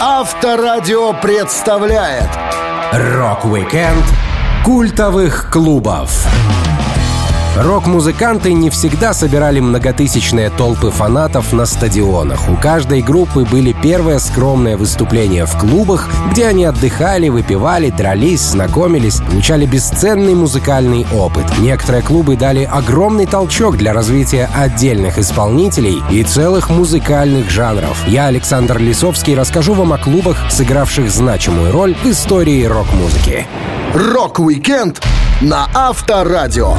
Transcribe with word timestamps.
Авторадио 0.00 1.12
представляет 1.12 2.28
Рок-викенд 2.92 4.04
культовых 4.64 5.50
клубов. 5.50 6.26
Рок-музыканты 7.56 8.52
не 8.52 8.68
всегда 8.68 9.14
собирали 9.14 9.60
многотысячные 9.60 10.50
толпы 10.50 10.90
фанатов 10.90 11.52
на 11.52 11.66
стадионах. 11.66 12.48
У 12.48 12.56
каждой 12.56 13.00
группы 13.00 13.44
были 13.44 13.72
первые 13.72 14.18
скромные 14.18 14.76
выступления 14.76 15.46
в 15.46 15.56
клубах, 15.56 16.10
где 16.32 16.48
они 16.48 16.64
отдыхали, 16.64 17.28
выпивали, 17.28 17.90
дрались, 17.90 18.40
знакомились, 18.40 19.20
получали 19.20 19.66
бесценный 19.66 20.34
музыкальный 20.34 21.06
опыт. 21.14 21.44
Некоторые 21.60 22.02
клубы 22.02 22.36
дали 22.36 22.64
огромный 22.64 23.26
толчок 23.26 23.76
для 23.76 23.92
развития 23.92 24.50
отдельных 24.52 25.18
исполнителей 25.18 26.02
и 26.10 26.24
целых 26.24 26.70
музыкальных 26.70 27.50
жанров. 27.50 28.04
Я, 28.08 28.26
Александр 28.26 28.78
Лисовский, 28.78 29.36
расскажу 29.36 29.74
вам 29.74 29.92
о 29.92 29.98
клубах, 29.98 30.36
сыгравших 30.50 31.08
значимую 31.08 31.70
роль 31.70 31.94
в 31.94 32.04
истории 32.06 32.64
рок-музыки. 32.64 33.46
Рок-викенд 33.94 35.00
на 35.40 35.68
Авторадио. 35.72 36.78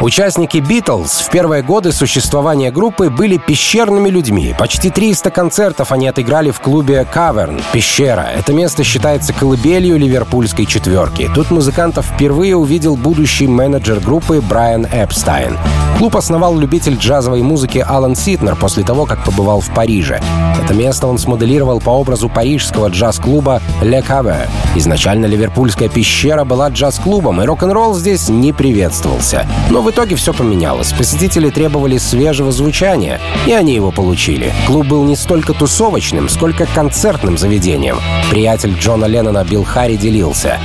Участники 0.00 0.56
«Битлз» 0.56 1.20
в 1.20 1.30
первые 1.30 1.62
годы 1.62 1.92
существования 1.92 2.70
группы 2.70 3.10
были 3.10 3.36
пещерными 3.36 4.08
людьми. 4.08 4.54
Почти 4.58 4.88
300 4.88 5.30
концертов 5.30 5.92
они 5.92 6.08
отыграли 6.08 6.50
в 6.50 6.60
клубе 6.60 7.04
«Cavern»— 7.04 7.60
«Пещера». 7.72 8.26
Это 8.34 8.54
место 8.54 8.82
считается 8.82 9.34
колыбелью 9.34 9.98
ливерпульской 9.98 10.64
четверки. 10.64 11.30
Тут 11.34 11.50
музыкантов 11.50 12.06
впервые 12.06 12.56
увидел 12.56 12.96
будущий 12.96 13.46
менеджер 13.46 14.00
группы 14.00 14.40
Брайан 14.40 14.86
Эпстайн. 14.86 15.58
Клуб 15.98 16.16
основал 16.16 16.56
любитель 16.56 16.96
джазовой 16.96 17.42
музыки 17.42 17.84
Алан 17.86 18.16
Ситнер 18.16 18.56
после 18.56 18.84
того, 18.84 19.04
как 19.04 19.22
побывал 19.22 19.60
в 19.60 19.68
Париже. 19.74 20.22
Это 20.64 20.72
место 20.72 21.06
он 21.08 21.18
смоделировал 21.18 21.78
по 21.78 21.90
образу 21.90 22.30
парижского 22.30 22.88
джаз-клуба 22.88 23.60
«Le 23.82 24.02
Cave». 24.02 24.48
Изначально 24.76 25.26
ливерпульская 25.26 25.90
пещера 25.90 26.44
была 26.44 26.70
джаз-клубом, 26.70 27.42
и 27.42 27.44
рок-н-ролл 27.44 27.94
здесь 27.94 28.30
не 28.30 28.54
приветствовался. 28.54 29.46
Но 29.68 29.82
в 29.82 29.89
итоге 29.90 30.16
все 30.16 30.32
поменялось. 30.32 30.92
Посетители 30.92 31.50
требовали 31.50 31.98
свежего 31.98 32.52
звучания, 32.52 33.20
и 33.46 33.52
они 33.52 33.74
его 33.74 33.90
получили. 33.90 34.52
Клуб 34.66 34.86
был 34.86 35.04
не 35.04 35.16
столько 35.16 35.52
тусовочным, 35.52 36.28
сколько 36.28 36.66
концертным 36.66 37.36
заведением. 37.36 37.98
Приятель 38.30 38.74
Джона 38.78 39.06
Леннона 39.06 39.44
Билл 39.44 39.64
Харри 39.64 39.96
делился. 39.96 40.58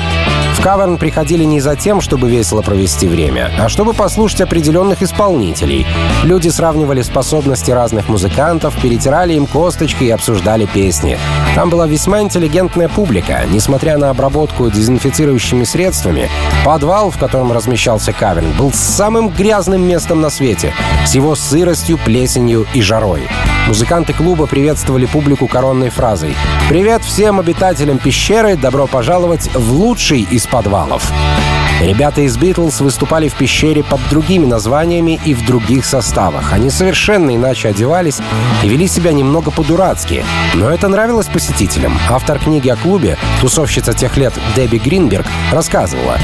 Каверн 0.65 0.97
приходили 0.97 1.43
не 1.43 1.59
за 1.59 1.75
тем, 1.75 2.01
чтобы 2.01 2.27
весело 2.27 2.63
провести 2.63 3.07
время, 3.07 3.51
а 3.59 3.69
чтобы 3.69 3.93
послушать 3.93 4.41
определенных 4.41 5.03
исполнителей. 5.03 5.85
Люди 6.23 6.49
сравнивали 6.49 7.03
способности 7.03 7.69
разных 7.69 8.09
музыкантов, 8.09 8.73
перетирали 8.81 9.35
им 9.35 9.45
косточки 9.45 10.05
и 10.05 10.09
обсуждали 10.09 10.65
песни. 10.65 11.19
Там 11.53 11.69
была 11.69 11.85
весьма 11.85 12.21
интеллигентная 12.21 12.89
публика. 12.89 13.43
Несмотря 13.47 13.99
на 13.99 14.09
обработку 14.09 14.71
дезинфицирующими 14.71 15.65
средствами, 15.65 16.31
подвал, 16.65 17.11
в 17.11 17.19
котором 17.19 17.51
размещался 17.51 18.11
Каверн, 18.11 18.51
был 18.57 18.73
самым 18.73 19.29
грязным 19.29 19.87
местом 19.87 20.19
на 20.19 20.31
свете, 20.31 20.73
с 21.05 21.13
его 21.13 21.35
сыростью, 21.35 21.99
плесенью 21.99 22.65
и 22.73 22.81
жарой. 22.81 23.27
Музыканты 23.67 24.13
клуба 24.13 24.45
приветствовали 24.45 25.05
публику 25.07 25.47
коронной 25.47 25.89
фразой 25.89 26.35
«Привет 26.69 27.03
всем 27.03 27.39
обитателям 27.39 27.97
пещеры, 27.97 28.55
добро 28.55 28.85
пожаловать 28.85 29.49
в 29.55 29.73
лучший 29.73 30.21
из 30.21 30.45
подвалов». 30.54 31.12
Ребята 31.81 32.21
из 32.21 32.37
«Битлз» 32.37 32.79
выступали 32.79 33.27
в 33.27 33.35
пещере 33.35 33.83
под 33.83 33.99
другими 34.09 34.45
названиями 34.45 35.19
и 35.25 35.33
в 35.33 35.45
других 35.45 35.85
составах. 35.85 36.53
Они 36.53 36.69
совершенно 36.69 37.35
иначе 37.35 37.67
одевались 37.67 38.19
и 38.63 38.69
вели 38.69 38.87
себя 38.87 39.11
немного 39.11 39.51
по-дурацки. 39.51 40.23
Но 40.53 40.69
это 40.69 40.87
нравилось 40.87 41.27
посетителям. 41.27 41.97
Автор 42.09 42.39
книги 42.39 42.69
о 42.69 42.77
клубе, 42.77 43.17
тусовщица 43.41 43.93
тех 43.93 44.15
лет 44.15 44.33
Дебби 44.55 44.77
Гринберг, 44.77 45.25
рассказывала. 45.51 46.17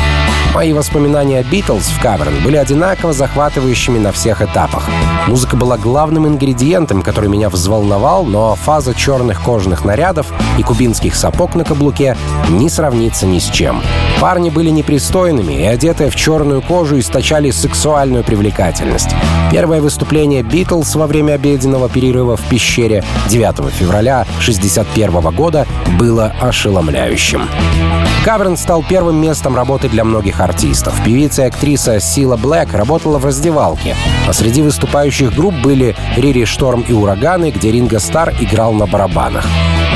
Мои 0.54 0.74
воспоминания 0.74 1.40
о 1.40 1.44
«Битлз» 1.44 1.88
в 1.88 2.02
Каверн 2.02 2.44
были 2.44 2.58
одинаково 2.58 3.14
захватывающими 3.14 3.98
на 4.00 4.12
всех 4.12 4.42
этапах. 4.42 4.90
Музыка 5.28 5.56
была 5.56 5.78
главным 5.78 6.28
ингредиентом, 6.28 7.04
который 7.04 7.30
меня 7.30 7.50
взволновал, 7.50 8.26
но 8.26 8.56
фаза 8.56 8.94
черных 8.94 9.42
кожаных 9.42 9.86
нарядов 9.86 10.28
и 10.58 10.64
кубинских 10.64 11.16
сапог 11.16 11.56
на 11.56 11.64
каблуке 11.64 12.18
не 12.50 12.70
сравнится 12.70 13.26
ни 13.26 13.40
с 13.40 13.46
чем. 13.50 13.82
Парни 14.20 14.50
были 14.50 14.70
непристойными 15.42 15.62
и, 15.62 15.66
одетые 15.66 16.10
в 16.10 16.16
черную 16.16 16.62
кожу, 16.62 17.00
источали 17.00 17.52
сексуальную 17.52 18.24
привлекательность. 18.24 19.10
Первое 19.52 19.82
выступление 19.82 20.44
«Битлз» 20.44 20.96
во 20.96 21.08
время 21.08 21.34
обеденного 21.34 21.90
перерыва 21.90 22.38
в 22.38 22.42
пещере 22.50 23.04
9 23.30 23.72
февраля 23.74 24.22
1961 24.22 25.36
года 25.36 25.68
было 26.00 26.34
ошеломляющим. 26.40 27.48
Каверн 28.24 28.56
стал 28.56 28.84
первым 28.88 29.20
местом 29.20 29.56
работы 29.56 29.90
для 29.90 30.04
многих 30.04 30.40
артистов. 30.40 30.94
Певица 31.04 31.44
и 31.44 31.46
актриса 31.48 32.00
Сила 32.00 32.38
Блэк 32.38 32.76
работала 32.76 33.18
в 33.18 33.26
раздевалке, 33.26 33.96
а 34.28 34.34
среди 34.34 34.62
выступающих 34.62 35.34
групп 35.36 35.56
были 35.64 35.96
Рири 36.16 36.46
Шторм 36.46 36.82
и 36.82 36.94
Ураганы, 36.94 37.52
где 37.52 37.72
Ринго 37.72 38.00
Стар 38.00 38.34
играл 38.40 38.74
на 38.74 38.86
барабанах. 38.86 39.46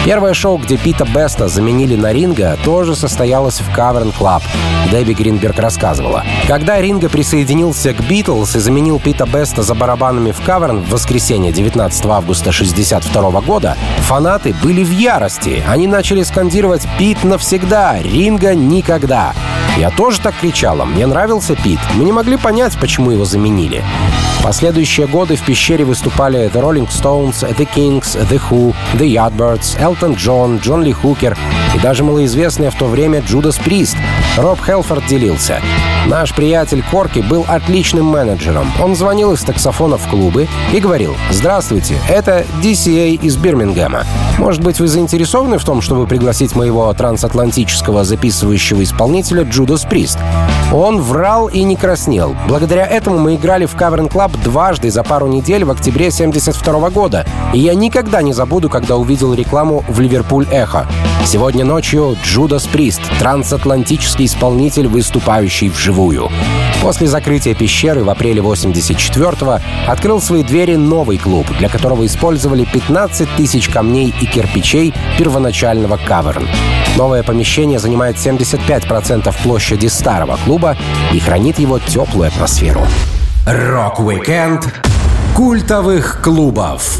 Первое 0.06 0.36
шоу, 0.36 0.60
где 0.60 0.78
Пита 0.78 1.04
Беста 1.04 1.48
заменили 1.48 1.96
на 1.96 2.14
Ринго, 2.14 2.60
тоже 2.64 2.96
состоялось 2.96 3.60
в 3.60 3.74
Cavern 3.74 4.12
Club. 4.12 4.44
Дебби 4.92 5.14
Гринберг 5.14 5.58
рассказывала. 5.58 6.24
Когда 6.48 6.80
Ринго 6.80 7.10
присоединился 7.10 7.92
к 7.92 8.02
Битлз 8.02 8.56
и 8.56 8.60
заменил 8.60 9.00
Пита 9.00 9.26
Беста 9.26 9.64
за 9.64 9.74
барабанами 9.74 10.32
в 10.32 10.42
Cavern 10.42 10.84
в 10.84 10.92
воскресенье 10.92 11.52
19 11.52 12.06
августа 12.06 12.52
1962 12.52 13.42
года, 13.42 13.76
фанаты 14.02 14.54
были 14.62 14.84
в 14.84 14.92
ярости. 14.92 15.64
Они 15.68 15.88
начали 15.88 16.22
скандировать 16.22 16.88
«Пит 17.00 17.24
навсегда! 17.24 18.00
Ринго 18.00 18.54
никогда!» 18.54 19.34
Я 19.78 19.90
тоже 19.90 20.22
так 20.22 20.36
кричала. 20.36 20.86
Мне 20.86 21.06
нравился 21.06 21.56
Пит. 21.56 21.80
Мы 21.96 22.06
не 22.06 22.12
могли 22.12 22.38
понять, 22.38 22.78
почему 22.80 23.12
его 23.12 23.26
заменили. 23.26 23.84
Последующие 24.42 25.08
годы 25.08 25.36
в 25.36 25.42
пещере 25.42 25.84
выступали 25.84 26.50
The 26.50 26.62
Rolling 26.62 26.88
Stones, 26.88 27.46
The 27.58 27.68
Kinks, 27.76 28.18
The 28.30 28.42
Who, 28.50 28.74
The 28.94 29.08
Yardbirds, 29.08 29.82
Элтон 29.82 30.14
Джон, 30.14 30.60
Джон 30.60 30.84
Ли 30.84 30.94
Хукер 30.94 31.38
и 31.76 31.80
даже 31.80 32.04
малоизвестный 32.04 32.70
в 32.70 32.76
то 32.76 32.86
время 32.86 33.22
Judas 33.22 33.58
Priest. 33.58 33.98
Роб 34.38 34.62
Хэлфорд 34.62 35.06
делился. 35.08 35.62
Наш 36.08 36.36
приятель 36.36 36.84
Корки 36.92 37.20
был 37.20 37.46
отличным 37.48 38.06
менеджером. 38.06 38.72
Он 38.82 38.96
звонил 38.96 39.34
из 39.34 39.42
таксофона 39.42 39.98
в 39.98 40.08
клубы 40.08 40.48
и 40.72 40.80
говорил 40.80 41.16
«Здравствуйте, 41.32 41.96
это 42.08 42.46
DCA 42.62 43.16
из 43.16 43.38
Бирмингема. 43.38 44.04
Может 44.38 44.62
быть, 44.62 44.80
вы 44.80 44.88
заинтересованы 44.88 45.58
в 45.58 45.66
том, 45.66 45.82
чтобы 45.82 46.06
пригласить 46.06 46.56
моего 46.56 46.94
трансатлантического 46.94 48.04
записывающего 48.04 48.84
исполнителя 48.84 49.44
Judas 49.44 49.84
Priest?» 49.86 50.20
Он 50.72 51.02
врал 51.02 51.48
и 51.48 51.64
не 51.64 51.76
краснел. 51.76 52.36
Благодаря 52.48 52.86
этому 52.86 53.18
мы 53.18 53.36
играли 53.36 53.66
в 53.66 53.76
Cavern 53.76 54.08
Club 54.08 54.32
дважды 54.44 54.92
за 54.92 55.04
пару 55.04 55.26
недель 55.26 55.64
в 55.64 55.72
октябре 55.72 56.12
72 56.12 56.90
года. 56.92 57.26
И 57.54 57.60
я 57.60 57.74
никогда 57.74 58.22
не 58.22 58.34
забуду, 58.34 58.70
когда 58.70 58.96
увидел 58.96 59.34
рекламу 59.34 59.84
в 59.88 60.00
Ливерпуль 60.00 60.46
Эхо. 60.52 60.88
Сегодня 61.26 61.66
ночью 61.66 62.16
Джудас 62.24 62.68
Прист, 62.68 63.02
трансатлантический 63.18 64.26
исполнитель, 64.26 64.88
выступающий 64.88 65.70
вживую. 65.70 66.30
После 66.84 67.08
закрытия 67.08 67.56
пещеры 67.56 68.04
в 68.04 68.12
апреле 68.12 68.42
84-го 68.42 69.60
открыл 69.88 70.22
свои 70.22 70.44
двери 70.44 70.76
новый 70.76 71.18
клуб, 71.18 71.48
для 71.58 71.68
которого 71.68 72.06
использовали 72.06 72.64
15 72.64 73.28
тысяч 73.38 73.70
камней 73.70 74.14
и 74.22 74.26
кирпичей 74.28 74.94
первоначального 75.18 75.98
каверн. 75.98 76.48
Новое 76.96 77.24
помещение 77.24 77.80
занимает 77.80 78.18
75% 78.18 79.36
площади 79.42 79.88
старого 79.88 80.38
клуба 80.46 80.78
и 81.12 81.20
хранит 81.20 81.58
его 81.58 81.80
теплую 81.80 82.28
атмосферу. 82.28 82.86
Рок-викенд 83.48 84.72
культовых 85.36 86.22
клубов 86.22 87.00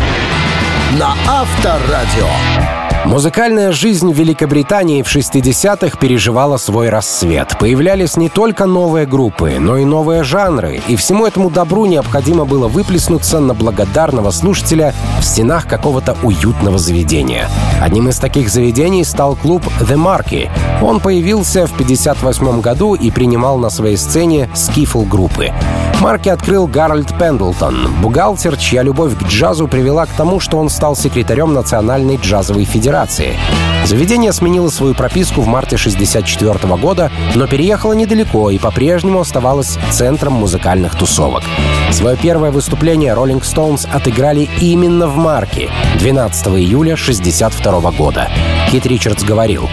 на 1.00 1.14
Авторадио. 1.28 2.85
Музыкальная 3.06 3.72
жизнь 3.72 4.12
Великобритании 4.12 5.04
в 5.04 5.16
60-х 5.16 5.98
переживала 6.00 6.58
свой 6.58 6.90
рассвет. 6.90 7.56
Появлялись 7.60 8.18
не 8.18 8.30
только 8.30 8.66
новые 8.66 9.06
группы, 9.06 9.58
но 9.60 9.78
и 9.78 9.86
новые 9.86 10.24
жанры, 10.24 10.82
и 10.88 10.96
всему 10.96 11.28
этому 11.28 11.52
добру 11.52 11.86
необходимо 11.86 12.46
было 12.46 12.68
выплеснуться 12.68 13.40
на 13.40 13.54
благодарного 13.54 14.32
слушателя 14.32 14.96
в 15.20 15.24
стенах 15.24 15.68
какого-то 15.68 16.18
уютного 16.24 16.80
заведения. 16.80 17.48
Одним 17.80 18.10
из 18.10 18.18
таких 18.18 18.50
заведений 18.50 19.04
стал 19.04 19.36
клуб 19.36 19.64
The 19.82 19.96
Marquee. 19.96 20.50
Он 20.82 21.00
появился 21.00 21.68
в 21.68 21.78
58 21.78 22.60
году 22.60 22.96
и 22.96 23.12
принимал 23.12 23.60
на 23.60 23.70
своей 23.70 23.98
сцене 23.98 24.50
скифл 24.56 25.04
группы. 25.04 25.52
Марки 26.02 26.30
открыл 26.30 26.68
Гарольд 26.68 27.18
Пендлтон, 27.18 28.02
бухгалтер, 28.02 28.58
чья 28.58 28.84
любовь 28.84 29.18
к 29.18 29.24
джазу 29.24 29.68
привела 29.68 30.06
к 30.06 30.10
тому, 30.10 30.40
что 30.40 30.58
он 30.58 30.70
стал 30.70 30.96
секретарем 30.96 31.54
Национальной 31.54 32.18
джазовой 32.18 32.66
федерации. 32.66 33.38
Заведение 33.86 34.34
сменило 34.34 34.70
свою 34.70 34.96
прописку 34.96 35.42
в 35.42 35.48
марте 35.48 35.76
1964 35.76 36.76
года, 36.76 37.12
но 37.36 37.46
переехало 37.46 37.94
недалеко 37.94 38.50
и 38.50 38.58
по-прежнему 38.58 39.20
оставалось 39.20 39.78
центром 39.92 40.34
музыкальных 40.34 40.96
тусовок. 40.96 41.44
Свое 41.92 42.18
первое 42.18 42.50
выступление 42.50 43.14
Rolling 43.14 43.44
Stones 43.44 43.88
отыграли 43.92 44.50
именно 44.60 45.08
в 45.08 45.18
Марке 45.18 45.70
12 46.00 46.48
июля 46.48 46.94
1962 46.94 47.92
года. 47.92 48.28
Кит 48.72 48.88
Ричардс 48.88 49.24
говорил, 49.24 49.70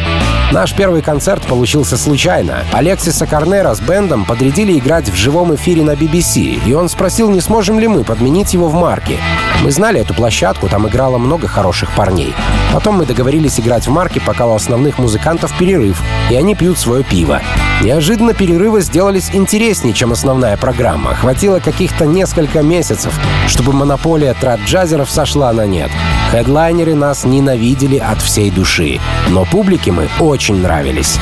Наш 0.53 0.75
первый 0.75 1.01
концерт 1.01 1.47
получился 1.47 1.97
случайно. 1.97 2.65
Алексиса 2.73 3.27
Корнера 3.27 3.73
с 3.73 3.81
бендом 3.81 4.27
подрядили 4.27 4.79
играть 4.79 5.09
в 5.09 5.15
живом 5.15 5.55
эфире 5.55 5.83
на 5.83 5.93
BBC, 5.93 6.61
и 6.67 6.75
он 6.75 6.91
спросил, 6.91 7.31
не 7.31 7.41
сможем 7.41 7.81
ли 7.81 7.89
мы 7.89 8.05
подменить 8.05 8.53
его 8.53 8.69
в 8.69 8.75
марке. 8.75 9.17
Мы 9.63 9.71
знали 9.71 10.01
эту 10.01 10.13
площадку, 10.13 10.69
там 10.69 10.87
играло 10.87 11.17
много 11.17 11.49
хороших 11.49 11.95
парней. 11.97 12.35
Потом 12.71 12.97
мы 12.97 13.07
договорились 13.07 13.59
играть 13.61 13.87
в 13.87 13.91
марке, 13.91 14.02
пока 14.21 14.47
у 14.47 14.55
основных 14.55 14.99
музыкантов 14.99 15.57
перерыв, 15.59 16.03
и 16.31 16.35
они 16.35 16.55
пьют 16.55 16.79
свое 16.79 17.05
пиво. 17.05 17.41
Неожиданно 17.83 18.33
перерывы 18.33 18.81
сделались 18.81 19.31
интереснее, 19.33 19.93
чем 19.93 20.13
основная 20.13 20.57
программа. 20.57 21.15
Хватило 21.15 21.59
каких-то 21.59 22.07
несколько 22.07 22.63
месяцев, 22.63 23.13
чтобы 23.49 23.73
монополия 23.73 24.35
трат-джазеров 24.35 25.11
сошла 25.11 25.53
на 25.53 25.67
нет. 25.67 25.91
Хедлайнеры 26.31 26.95
нас 26.95 27.25
ненавидели 27.25 27.99
от 27.99 28.23
всей 28.23 28.51
души, 28.51 29.01
но 29.29 29.45
публике 29.45 29.93
мы 29.93 30.09
очень 30.21 30.63
нравились. 30.63 31.19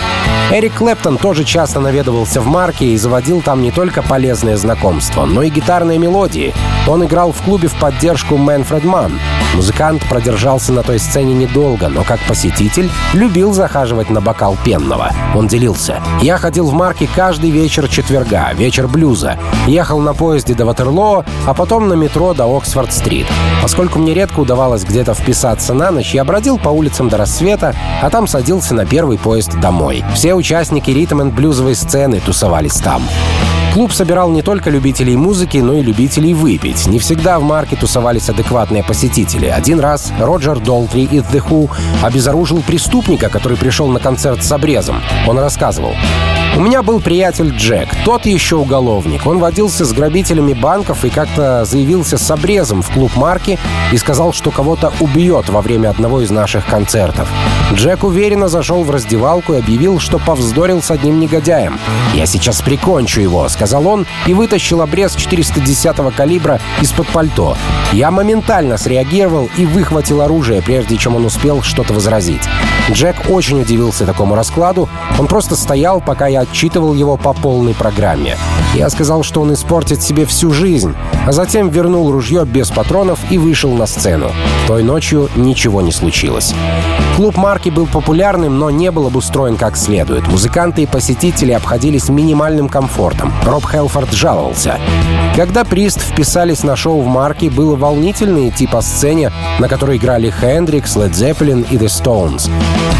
Эрик 0.52 0.74
Клэптон 0.74 1.16
тоже 1.16 1.44
часто 1.44 1.80
наведывался 1.80 2.40
в 2.40 2.46
Марке 2.46 2.86
и 2.86 2.96
заводил 2.96 3.40
там 3.40 3.62
не 3.62 3.70
только 3.70 4.02
полезные 4.02 4.56
знакомства, 4.56 5.24
но 5.24 5.42
и 5.42 5.48
гитарные 5.48 5.98
мелодии. 5.98 6.52
Он 6.86 7.04
играл 7.04 7.32
в 7.32 7.40
клубе 7.42 7.68
в 7.68 7.74
поддержку 7.74 8.36
Мэнфред 8.36 8.84
Манн. 8.84 9.18
Музыкант 9.54 10.02
продержался 10.08 10.72
на 10.72 10.82
той 10.82 10.98
сцене 10.98 11.34
недолго, 11.34 11.88
но 11.88 12.04
как 12.04 12.20
посетитель 12.20 12.69
любил 13.14 13.52
захаживать 13.52 14.10
на 14.10 14.20
бокал 14.20 14.56
пенного. 14.64 15.10
Он 15.34 15.48
делился. 15.48 16.00
«Я 16.22 16.38
ходил 16.38 16.66
в 16.66 16.72
Марке 16.72 17.08
каждый 17.16 17.50
вечер 17.50 17.88
четверга, 17.88 18.52
вечер 18.52 18.86
блюза. 18.86 19.36
Ехал 19.66 19.98
на 19.98 20.14
поезде 20.14 20.54
до 20.54 20.66
Ватерлоо, 20.66 21.24
а 21.46 21.54
потом 21.54 21.88
на 21.88 21.94
метро 21.94 22.32
до 22.32 22.44
Оксфорд-стрит. 22.44 23.26
Поскольку 23.60 23.98
мне 23.98 24.14
редко 24.14 24.40
удавалось 24.40 24.84
где 24.84 25.00
где-то 25.00 25.14
вписаться 25.14 25.72
на 25.72 25.90
ночь, 25.90 26.12
я 26.12 26.24
бродил 26.24 26.58
по 26.58 26.68
улицам 26.68 27.08
до 27.08 27.16
рассвета, 27.16 27.74
а 28.02 28.10
там 28.10 28.26
садился 28.26 28.74
на 28.74 28.84
первый 28.84 29.16
поезд 29.16 29.58
домой. 29.58 30.04
Все 30.14 30.34
участники 30.34 30.90
ритм 30.90 31.30
блюзовой 31.30 31.74
сцены 31.74 32.20
тусовались 32.20 32.74
там. 32.74 33.02
Клуб 33.72 33.92
собирал 33.92 34.30
не 34.30 34.42
только 34.42 34.68
любителей 34.68 35.16
музыки, 35.16 35.58
но 35.58 35.74
и 35.74 35.82
любителей 35.82 36.34
выпить. 36.34 36.86
Не 36.88 36.98
всегда 36.98 37.38
в 37.38 37.44
марке 37.44 37.76
тусовались 37.76 38.28
адекватные 38.28 38.82
посетители. 38.82 39.46
Один 39.46 39.78
раз 39.78 40.12
Роджер 40.18 40.58
Долтри 40.58 41.04
из 41.04 41.22
The 41.22 41.42
Who 41.48 41.70
обезоружил 42.02 42.62
преступника, 42.62 43.28
который 43.28 43.56
пришел 43.56 43.86
на 43.88 44.00
концерт 44.00 44.42
с 44.42 44.50
обрезом. 44.50 45.00
Он 45.28 45.38
рассказывал. 45.38 45.92
У 46.56 46.60
меня 46.60 46.82
был 46.82 47.00
приятель 47.00 47.50
Джек, 47.50 47.88
тот 48.04 48.26
еще 48.26 48.56
уголовник. 48.56 49.24
Он 49.24 49.38
водился 49.38 49.84
с 49.84 49.92
грабителями 49.92 50.52
банков 50.52 51.04
и 51.04 51.08
как-то 51.08 51.64
заявился 51.64 52.18
с 52.18 52.30
обрезом 52.30 52.82
в 52.82 52.90
клуб 52.90 53.16
марки 53.16 53.58
и 53.92 53.96
сказал, 53.96 54.32
что 54.32 54.50
кого-то 54.50 54.92
убьет 55.00 55.48
во 55.48 55.62
время 55.62 55.88
одного 55.90 56.20
из 56.20 56.30
наших 56.30 56.66
концертов. 56.66 57.28
Джек 57.72 58.02
уверенно 58.02 58.48
зашел 58.48 58.82
в 58.82 58.90
раздевалку 58.90 59.54
и 59.54 59.58
объявил, 59.58 60.00
что 60.00 60.18
повздорил 60.18 60.82
с 60.82 60.90
одним 60.90 61.20
негодяем. 61.20 61.78
«Я 62.14 62.26
сейчас 62.26 62.60
прикончу 62.60 63.20
его»,— 63.20 63.48
сказал 63.48 63.86
он 63.86 64.06
и 64.26 64.34
вытащил 64.34 64.82
обрез 64.82 65.16
410-го 65.16 66.10
калибра 66.10 66.60
из-под 66.80 67.06
пальто. 67.08 67.56
Я 67.92 68.10
моментально 68.10 68.76
среагировал 68.76 69.48
и 69.56 69.64
выхватил 69.64 70.20
оружие, 70.20 70.62
прежде 70.62 70.96
чем 70.96 71.14
он 71.14 71.24
успел 71.24 71.62
что-то 71.62 71.94
возразить. 71.94 72.42
Джек 72.90 73.16
очень 73.28 73.60
удивился 73.60 74.04
такому 74.04 74.34
раскладу. 74.34 74.88
Он 75.18 75.28
просто 75.28 75.54
стоял, 75.54 76.00
пока 76.00 76.26
я 76.26 76.39
отчитывал 76.40 76.94
его 76.94 77.16
по 77.16 77.32
полной 77.32 77.74
программе. 77.74 78.36
Я 78.74 78.88
сказал, 78.88 79.24
что 79.24 79.40
он 79.40 79.52
испортит 79.52 80.00
себе 80.00 80.24
всю 80.26 80.52
жизнь, 80.52 80.94
а 81.26 81.32
затем 81.32 81.70
вернул 81.70 82.10
ружье 82.12 82.44
без 82.44 82.70
патронов 82.70 83.18
и 83.30 83.36
вышел 83.36 83.72
на 83.72 83.86
сцену. 83.86 84.30
Той 84.68 84.84
ночью 84.84 85.28
ничего 85.34 85.80
не 85.82 85.90
случилось. 85.90 86.54
Клуб 87.16 87.36
марки 87.36 87.68
был 87.68 87.86
популярным, 87.86 88.58
но 88.58 88.70
не 88.70 88.90
был 88.90 89.08
обустроен 89.08 89.56
как 89.56 89.76
следует. 89.76 90.26
Музыканты 90.28 90.84
и 90.84 90.86
посетители 90.86 91.52
обходились 91.52 92.08
минимальным 92.08 92.68
комфортом. 92.68 93.32
Роб 93.44 93.66
Хелфорд 93.66 94.12
жаловался. 94.12 94.78
Когда 95.36 95.64
Прист 95.64 96.00
вписались 96.00 96.62
на 96.62 96.76
шоу 96.76 97.02
в 97.02 97.06
марке, 97.06 97.50
было 97.50 97.76
волнительно 97.76 98.48
идти 98.48 98.66
по 98.66 98.80
сцене, 98.80 99.32
на 99.58 99.68
которой 99.68 99.96
играли 99.96 100.30
Хендрикс, 100.30 100.96
Led 100.96 101.10
Zeppelin 101.12 101.66
и 101.70 101.76
The 101.76 101.86
Stones. 101.86 102.50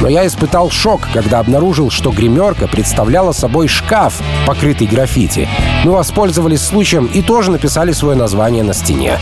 Но 0.01 0.09
я 0.09 0.27
испытал 0.27 0.71
шок, 0.71 1.03
когда 1.13 1.39
обнаружил, 1.39 1.91
что 1.91 2.11
гримерка 2.11 2.67
представляла 2.67 3.33
собой 3.33 3.69
шкаф, 3.69 4.21
покрытый 4.47 4.87
граффити. 4.87 5.49
Мы 5.85 5.93
воспользовались 5.93 6.62
случаем 6.62 7.07
и 7.07 7.23
тоже 7.23 7.51
написали 7.51 7.93
свое 7.93 8.17
название 8.17 8.62
на 8.62 8.75
стене. 8.75 9.19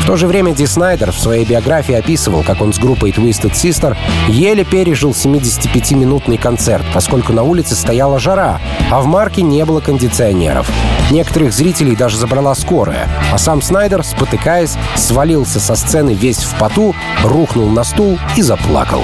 В 0.00 0.06
то 0.06 0.16
же 0.16 0.28
время 0.28 0.54
Ди 0.54 0.66
Снайдер 0.66 1.10
в 1.10 1.18
своей 1.18 1.44
биографии 1.44 1.94
описывал, 1.94 2.44
как 2.44 2.60
он 2.60 2.72
с 2.72 2.78
группой 2.78 3.10
Twisted 3.10 3.52
Sister 3.52 3.96
еле 4.28 4.64
пережил 4.64 5.10
75-минутный 5.10 6.38
концерт, 6.38 6.84
поскольку 6.94 7.32
на 7.32 7.42
улице 7.42 7.74
стояла 7.74 8.20
жара, 8.20 8.60
а 8.90 9.00
в 9.00 9.06
Marquee 9.06 9.42
не 9.42 9.64
было 9.64 9.80
кондиционеров. 9.80 10.70
Некоторых 11.10 11.52
зрителей 11.52 11.96
даже 11.96 12.18
забрала 12.18 12.54
скорая, 12.54 13.08
а 13.32 13.38
сам 13.38 13.60
Снайдер, 13.60 14.04
спотыкаясь, 14.04 14.76
свалился 14.94 15.58
со 15.58 15.74
сцены 15.74 16.14
весь 16.14 16.38
в 16.38 16.56
поту, 16.56 16.94
рухнул 17.24 17.68
на 17.68 17.82
стул 17.82 18.18
и 18.36 18.42
заплакал. 18.42 19.02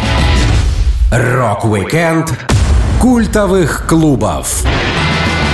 Рок-викенд 1.10 2.32
культовых 3.00 3.86
клубов 3.88 4.64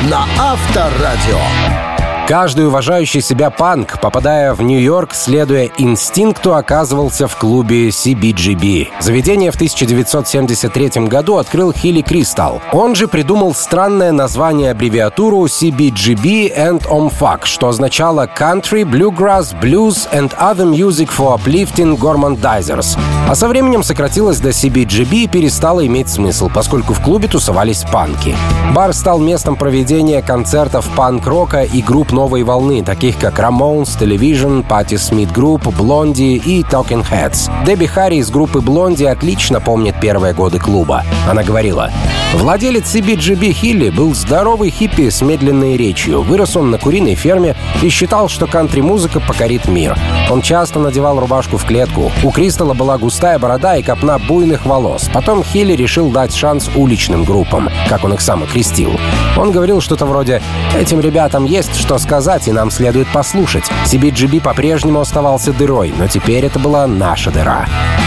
на 0.03 0.27
Авторадио. 0.39 1.88
Каждый 2.29 2.67
уважающий 2.67 3.23
себя 3.23 3.49
панк, 3.49 3.99
попадая 4.03 4.53
в 4.53 4.61
Нью-Йорк, 4.61 5.15
следуя 5.15 5.71
инстинкту, 5.79 6.55
оказывался 6.55 7.27
в 7.27 7.35
клубе 7.39 7.89
CBGB. 7.89 8.89
Заведение 9.01 9.51
в 9.51 9.55
1973 9.55 11.07
году 11.07 11.39
открыл 11.39 11.73
Хилли 11.73 12.03
Кристал. 12.03 12.61
Он 12.71 12.95
же 12.95 13.09
придумал 13.09 13.55
странное 13.55 14.13
название 14.13 14.73
аббревиатуру 14.73 15.47
CBGB 15.47 16.55
and 16.55 16.87
OMFAC, 16.87 17.47
что 17.47 17.69
означало 17.69 18.27
Country, 18.27 18.83
Bluegrass, 18.83 19.59
Blues 19.59 20.07
and 20.13 20.31
Other 20.39 20.71
Music 20.71 21.09
for 21.09 21.41
Uplifting 21.43 21.97
Gormandizers. 21.97 22.99
А 23.27 23.35
со 23.35 23.49
временем 23.49 23.83
сократилось 23.83 24.41
до 24.41 24.51
CBGB 24.51 25.25
и 25.25 25.29
перестало 25.29 25.87
иметь 25.87 26.11
смысл, 26.11 26.51
поскольку 26.55 26.93
в 26.93 27.01
клубе 27.01 27.27
тусовались 27.27 27.85
панки. 27.91 28.37
Бар 28.75 28.93
стал 28.93 29.19
местом 29.19 29.57
проведения 29.57 30.21
концертов 30.21 30.87
панк-рока 30.95 31.63
и 31.63 31.81
групп 31.81 32.13
новой 32.19 32.43
волны, 32.43 32.83
таких 32.83 33.17
как 33.17 33.39
Ramones, 33.39 33.97
Television, 33.97 34.67
Patti 34.67 34.97
Smith 34.97 35.33
Group, 35.33 35.73
Blondie 35.79 36.35
и 36.35 36.63
Talking 36.63 37.07
Heads. 37.09 37.49
Дебби 37.65 37.87
Харри 37.87 38.17
из 38.17 38.29
группы 38.29 38.59
Blondie 38.59 39.07
отлично 39.07 39.61
помнит 39.61 39.95
первые 40.01 40.35
годы 40.35 40.59
клуба. 40.59 41.05
Она 41.31 41.45
говорила, 41.45 41.93
Владелец 42.35 42.93
CBGB 42.93 43.53
Хилли 43.53 43.91
был 43.91 44.15
здоровый 44.15 44.71
хиппи 44.71 45.11
с 45.11 45.23
медленной 45.23 45.77
речью. 45.77 46.23
Вырос 46.23 46.57
он 46.57 46.73
на 46.73 46.79
куриной 46.79 47.15
ферме 47.15 47.55
и 47.83 47.89
считал, 47.89 48.29
что 48.29 48.49
кантри-музыка 48.49 49.21
покорит 49.21 49.69
мир. 49.69 49.97
Он 50.29 50.43
часто 50.43 50.81
надевал 50.81 51.21
рубашку 51.21 51.57
в 51.57 51.65
клетку. 51.65 52.11
У 52.25 52.31
Кристалла 52.33 52.75
была 52.75 52.99
густая 52.99 53.39
борода 53.39 53.77
и 53.77 53.83
копна 53.85 54.19
буйных 54.19 54.67
волос. 54.67 55.09
Потом 55.15 55.45
Хилли 55.45 55.75
решил 55.75 56.11
дать 56.11 56.35
шанс 56.35 56.69
уличным 56.75 57.23
группам, 57.23 57.71
как 57.89 58.03
он 58.03 58.15
их 58.15 58.21
сам 58.21 58.43
окрестил. 58.43 58.99
Он 59.37 59.53
говорил 59.53 59.81
что-то 59.81 60.05
вроде 60.05 60.43
«Этим 60.77 60.99
ребятам 60.99 61.45
есть 61.45 61.77
что 61.77 61.97
сказать, 61.97 62.08
и 62.47 62.53
нам 62.53 62.71
следует 62.71 63.07
послушать. 63.13 63.65
CBGB 63.85 64.41
по-прежнему 64.41 65.01
оставался 65.01 65.53
дырой, 65.53 65.93
но 65.97 66.07
теперь 66.09 66.45
это 66.47 66.59
была 66.59 66.87
наша 66.87 67.31
дыра. 67.31 67.67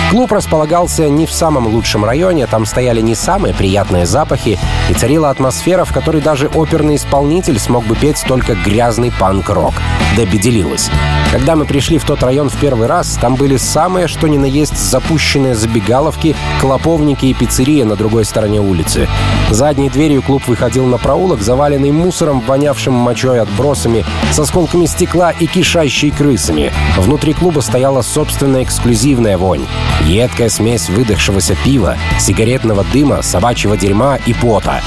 Клуб 0.09 0.31
располагался 0.33 1.07
не 1.07 1.25
в 1.25 1.31
самом 1.31 1.67
лучшем 1.67 2.03
районе, 2.03 2.45
там 2.45 2.65
стояли 2.65 2.99
не 2.99 3.15
самые 3.15 3.53
приятные 3.53 4.05
запахи, 4.05 4.59
и 4.89 4.93
царила 4.93 5.29
атмосфера, 5.29 5.85
в 5.85 5.93
которой 5.93 6.21
даже 6.21 6.47
оперный 6.47 6.95
исполнитель 6.95 7.57
смог 7.59 7.85
бы 7.85 7.95
петь 7.95 8.21
только 8.27 8.55
грязный 8.55 9.13
панк-рок. 9.17 9.73
Дебби 10.17 10.37
делилась. 10.37 10.89
Когда 11.31 11.55
мы 11.55 11.63
пришли 11.63 11.97
в 11.97 12.03
тот 12.03 12.23
район 12.23 12.49
в 12.49 12.57
первый 12.57 12.87
раз, 12.87 13.17
там 13.21 13.35
были 13.35 13.55
самые, 13.55 14.09
что 14.09 14.27
ни 14.27 14.37
на 14.37 14.43
есть, 14.43 14.77
запущенные 14.77 15.55
забегаловки, 15.55 16.35
клоповники 16.59 17.27
и 17.27 17.33
пиццерия 17.33 17.85
на 17.85 17.95
другой 17.95 18.25
стороне 18.25 18.59
улицы. 18.59 19.07
Задней 19.49 19.89
дверью 19.89 20.23
клуб 20.23 20.45
выходил 20.47 20.85
на 20.87 20.97
проулок, 20.97 21.41
заваленный 21.41 21.91
мусором, 21.91 22.41
вонявшим 22.41 22.93
мочой 22.93 23.39
отбросами, 23.39 23.90
с 24.31 24.39
осколками 24.39 24.85
стекла 24.85 25.31
и 25.31 25.45
кишащей 25.45 26.11
крысами. 26.11 26.71
Внутри 26.97 27.33
клуба 27.33 27.61
стояла 27.61 28.01
собственная 28.01 28.63
эксклюзивная 28.63 29.37
вонь. 29.37 29.65
Едкая 30.05 30.49
смесь 30.49 30.89
выдохшегося 30.89 31.55
пива, 31.63 31.97
сигаретного 32.19 32.85
дыма, 32.91 33.21
собачьего 33.21 33.77
дерьма 33.77 34.17
и 34.25 34.33
пота. 34.33 34.81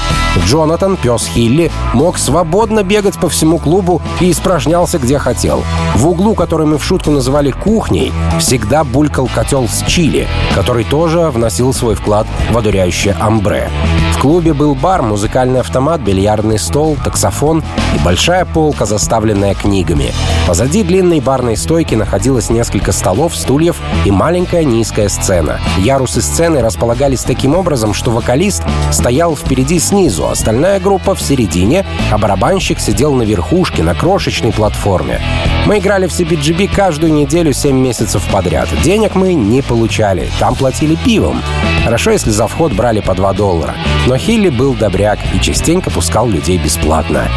Джонатан, 0.45 0.97
пес 0.97 1.27
Хилли, 1.27 1.71
мог 1.93 2.17
свободно 2.17 2.83
бегать 2.83 3.17
по 3.17 3.29
всему 3.29 3.57
клубу 3.57 4.01
и 4.19 4.31
испражнялся 4.31 4.99
где 4.99 5.17
хотел. 5.17 5.63
В 5.95 6.07
углу, 6.07 6.35
который 6.35 6.67
мы 6.67 6.77
в 6.77 6.83
шутку 6.83 7.11
называли 7.11 7.51
кухней, 7.51 8.11
всегда 8.39 8.83
булькал 8.83 9.29
котел 9.33 9.67
с 9.67 9.83
чили, 9.87 10.27
который 10.53 10.83
тоже 10.83 11.29
вносил 11.29 11.73
свой 11.73 11.95
вклад 11.95 12.27
в 12.51 12.57
одуряющее 12.57 13.15
амбре. 13.19 13.69
В 14.13 14.19
клубе 14.19 14.53
был 14.53 14.75
бар, 14.75 15.01
музыкальный 15.01 15.59
автомат, 15.59 16.01
бильярдный 16.01 16.59
стол, 16.59 16.97
таксофон 17.03 17.63
и 17.93 17.99
большая 18.03 18.45
полка, 18.45 18.85
заставленная 18.95 19.55
книгами. 19.55 20.13
Позади 20.47 20.81
длинной 20.81 21.19
барной 21.19 21.57
стойки 21.57 21.95
находилось 21.95 22.49
несколько 22.49 22.93
столов, 22.93 23.35
стульев 23.35 23.75
и 24.05 24.11
маленькая 24.11 24.63
низкая 24.63 25.09
сцена. 25.09 25.59
Ярусы 25.79 26.21
сцены 26.21 26.61
располагались 26.61 27.25
таким 27.25 27.55
образом, 27.55 27.93
что 27.93 28.11
вокалист 28.11 28.63
стоял 28.91 29.35
впереди 29.35 29.79
снизу, 29.79 30.29
остальная 30.29 30.79
группа 30.79 31.13
в 31.13 31.21
середине, 31.21 31.85
а 32.09 32.17
барабанщик 32.17 32.79
сидел 32.79 33.13
на 33.13 33.23
верхушке, 33.23 33.83
на 33.83 33.95
крошечной 33.95 34.53
платформе. 34.53 35.19
Мы 35.65 35.79
играли 35.79 36.07
в 36.07 36.11
CBGB 36.11 36.73
каждую 36.73 37.11
неделю 37.11 37.51
7 37.51 37.75
месяцев 37.75 38.23
подряд. 38.31 38.69
Денег 38.81 39.15
мы 39.15 39.33
не 39.33 39.61
получали, 39.61 40.29
там 40.39 40.55
платили 40.55 40.95
пивом. 40.95 41.41
Хорошо, 41.83 42.11
если 42.11 42.31
за 42.31 42.47
вход 42.47 42.71
брали 42.71 43.01
по 43.01 43.13
2 43.13 43.33
доллара. 43.33 43.75
Но 44.07 44.15
Хилли 44.15 44.49
был 44.49 44.73
добряк 44.73 45.19
и 45.33 45.39
частенько 45.39 45.89
пускал 45.89 46.27
людей 46.29 46.57
бесплатно. 46.57 47.27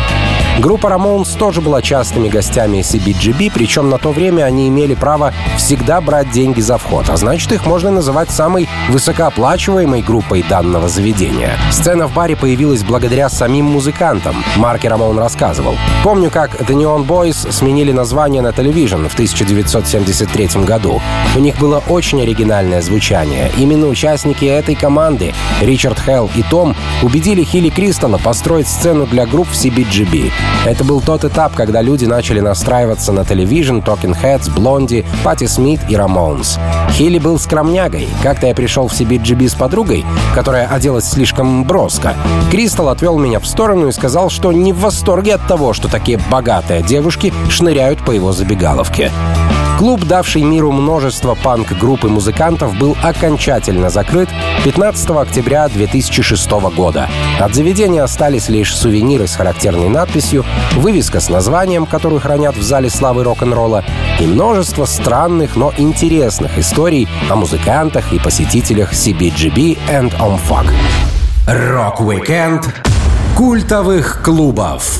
Группа 0.59 0.89
Ramones 0.89 1.39
тоже 1.39 1.61
была 1.61 1.81
частыми 1.83 2.29
гостями 2.29 2.79
CBGB, 2.79 3.53
причем 3.55 3.91
на 3.91 3.99
то 3.99 4.11
время 4.11 4.43
они 4.43 4.69
имели 4.69 4.95
право 4.95 5.33
всегда 5.57 6.01
брать 6.01 6.33
деньги 6.33 6.61
за 6.61 6.79
вход, 6.79 7.09
а 7.11 7.17
значит 7.17 7.53
их 7.53 7.65
можно 7.65 7.93
называть 7.93 8.31
самой 8.31 8.69
высокооплачиваемой 8.89 10.03
группой 10.03 10.43
данного 10.43 10.89
заведения. 10.89 11.57
Сцена 11.71 12.09
в 12.09 12.13
баре 12.13 12.35
появилась 12.35 12.83
благодаря 12.83 13.29
самим 13.29 13.67
музыкантам, 13.67 14.43
Марки 14.57 14.89
Рамон 14.89 15.21
рассказывал. 15.21 15.77
Помню, 16.03 16.29
как 16.29 16.61
The 16.61 16.75
Neon 16.75 17.07
Boys 17.07 17.53
сменили 17.53 17.93
название 17.93 18.43
на 18.43 18.49
Television 18.49 19.09
в 19.09 19.13
1973 19.13 20.65
году. 20.65 21.01
У 21.37 21.39
них 21.39 21.57
было 21.59 21.85
очень 21.89 22.21
оригинальное 22.21 22.83
звучание. 22.83 23.53
Именно 23.57 23.87
участники 23.87 24.45
этой 24.45 24.75
команды, 24.75 25.35
Ричард 25.61 26.01
Хелл 26.01 26.29
и 26.35 26.43
Том, 26.43 26.75
убедили 27.03 27.45
Хилли 27.45 27.71
Кристалла 27.71 28.19
построить 28.19 28.67
сцену 28.67 29.07
для 29.07 29.25
групп 29.25 29.47
в 29.49 29.55
CBGB. 29.55 30.33
Это 30.67 30.85
был 30.85 31.01
тот 31.01 31.25
этап, 31.25 31.55
когда 31.55 31.81
люди 31.81 32.05
начали 32.05 32.41
настраиваться 32.41 33.13
на 33.13 33.25
телевизион, 33.25 33.81
Talking 33.81 34.17
Heads, 34.21 34.53
Блонди, 34.53 35.07
Пати 35.25 35.47
Смит 35.47 35.81
и 35.89 35.97
Рамоунс. 35.97 36.59
Хилли 36.93 37.19
был 37.19 37.39
скромнягой. 37.39 38.09
Как-то 38.23 38.49
я 38.49 38.55
пришел 38.55 38.89
в 38.89 38.93
CBGB 38.93 39.49
с 39.49 39.55
подругой, 39.55 40.05
которая 40.35 40.67
оделась 40.67 41.09
слишком 41.09 41.65
броско. 41.65 42.15
Кристал 42.51 42.89
отвел 42.89 43.19
меня 43.19 43.41
в 43.41 43.47
сторону 43.47 43.89
и 43.89 43.93
сказал, 43.93 44.31
что 44.31 44.53
не 44.53 44.73
в 44.73 44.81
восторге 44.81 45.37
от 45.37 45.47
того, 45.47 45.73
что 45.73 45.89
такие 45.89 46.21
богатые 46.31 46.83
девушки 46.83 47.33
шныряют 47.51 48.05
по 48.05 48.11
его 48.11 48.33
забегаловке. 48.33 49.11
Клуб, 49.79 50.05
давший 50.05 50.43
миру 50.43 50.73
множество 50.73 51.37
панк-групп 51.37 52.05
и 52.05 52.09
музыкантов, 52.09 52.77
был 52.77 52.97
окончательно 53.01 53.91
закрыт 53.91 54.29
15 54.65 55.11
октября 55.11 55.69
2006 55.69 56.51
года. 56.75 57.09
От 57.39 57.55
заведения 57.55 58.03
остались 58.03 58.49
лишь 58.49 58.77
сувениры 58.77 59.29
с 59.29 59.37
характерной 59.37 59.89
надписью, 59.89 60.45
вывеска 60.75 61.21
с 61.21 61.29
названием, 61.29 61.87
которую 61.87 62.21
хранят 62.21 62.57
в 62.57 62.63
зале 62.63 62.91
славы 62.91 63.23
рок-н-ролла, 63.23 63.85
и 64.19 64.27
множество 64.27 64.85
странных, 64.85 65.55
но 65.55 65.73
интересных 65.77 66.59
историй 66.59 67.09
о 67.31 67.37
музыкантах 67.37 68.13
и 68.13 68.19
посетителях 68.19 68.93
CBGB 68.93 69.79
and 69.89 70.13
On 70.19 70.41
Fuck. 70.49 70.73
Рок-викенд 71.47 72.69
культовых 73.37 74.23
клубов 74.25 74.99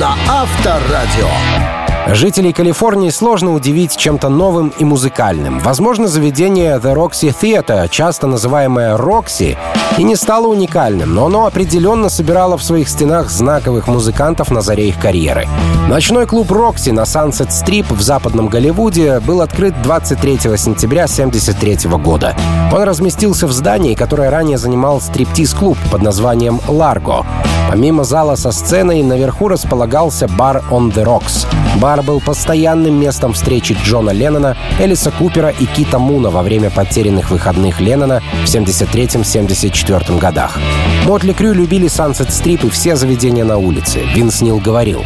на 0.00 0.16
Авторадио. 0.28 1.77
Жителей 2.06 2.52
Калифорнии 2.52 3.10
сложно 3.10 3.52
удивить 3.52 3.96
чем-то 3.96 4.28
новым 4.28 4.72
и 4.78 4.84
музыкальным. 4.84 5.58
Возможно, 5.60 6.08
заведение 6.08 6.76
The 6.76 6.94
Roxy 6.94 7.34
Theater, 7.38 7.88
часто 7.90 8.26
называемое 8.26 8.96
Roxy, 8.96 9.56
и 9.98 10.02
не 10.02 10.16
стало 10.16 10.46
уникальным, 10.46 11.14
но 11.14 11.26
оно 11.26 11.46
определенно 11.46 12.08
собирало 12.08 12.56
в 12.56 12.62
своих 12.62 12.88
стенах 12.88 13.30
знаковых 13.30 13.88
музыкантов 13.88 14.50
на 14.50 14.62
заре 14.62 14.88
их 14.88 14.98
карьеры. 14.98 15.46
Ночной 15.88 16.26
клуб 16.26 16.50
Roxy 16.50 16.92
на 16.92 17.02
Sunset 17.02 17.48
Strip 17.48 17.86
в 17.94 18.00
западном 18.00 18.48
Голливуде 18.48 19.20
был 19.20 19.40
открыт 19.40 19.74
23 19.82 20.38
сентября 20.56 21.04
1973 21.04 21.90
года. 21.98 22.34
Он 22.72 22.82
разместился 22.82 23.46
в 23.46 23.52
здании, 23.52 23.94
которое 23.94 24.30
ранее 24.30 24.58
занимал 24.58 25.00
стриптиз-клуб 25.00 25.76
под 25.90 26.02
названием 26.02 26.60
«Largo». 26.68 27.24
Помимо 27.68 28.04
зала 28.04 28.34
со 28.36 28.50
сценой, 28.50 29.02
наверху 29.02 29.48
располагался 29.48 30.26
бар 30.26 30.62
«On 30.70 30.90
the 30.90 31.04
Rocks». 31.04 31.46
Бар 31.88 32.02
был 32.02 32.20
постоянным 32.20 33.00
местом 33.00 33.32
встречи 33.32 33.74
Джона 33.82 34.10
Леннона, 34.10 34.58
Элиса 34.78 35.10
Купера 35.10 35.48
и 35.48 35.64
Кита 35.64 35.98
Муна 35.98 36.28
во 36.28 36.42
время 36.42 36.68
потерянных 36.68 37.30
выходных 37.30 37.80
Леннона 37.80 38.22
в 38.44 38.46
73-74 38.46 40.18
годах. 40.18 40.58
Mötley 41.06 41.32
Crüe 41.32 41.54
любили 41.54 41.88
Sunset 41.88 42.30
Strip 42.30 42.64
и 42.64 42.68
все 42.68 42.94
заведения 42.94 43.46
на 43.46 43.56
улице. 43.56 44.02
Винс 44.14 44.42
Нил 44.42 44.58
говорил, 44.58 45.02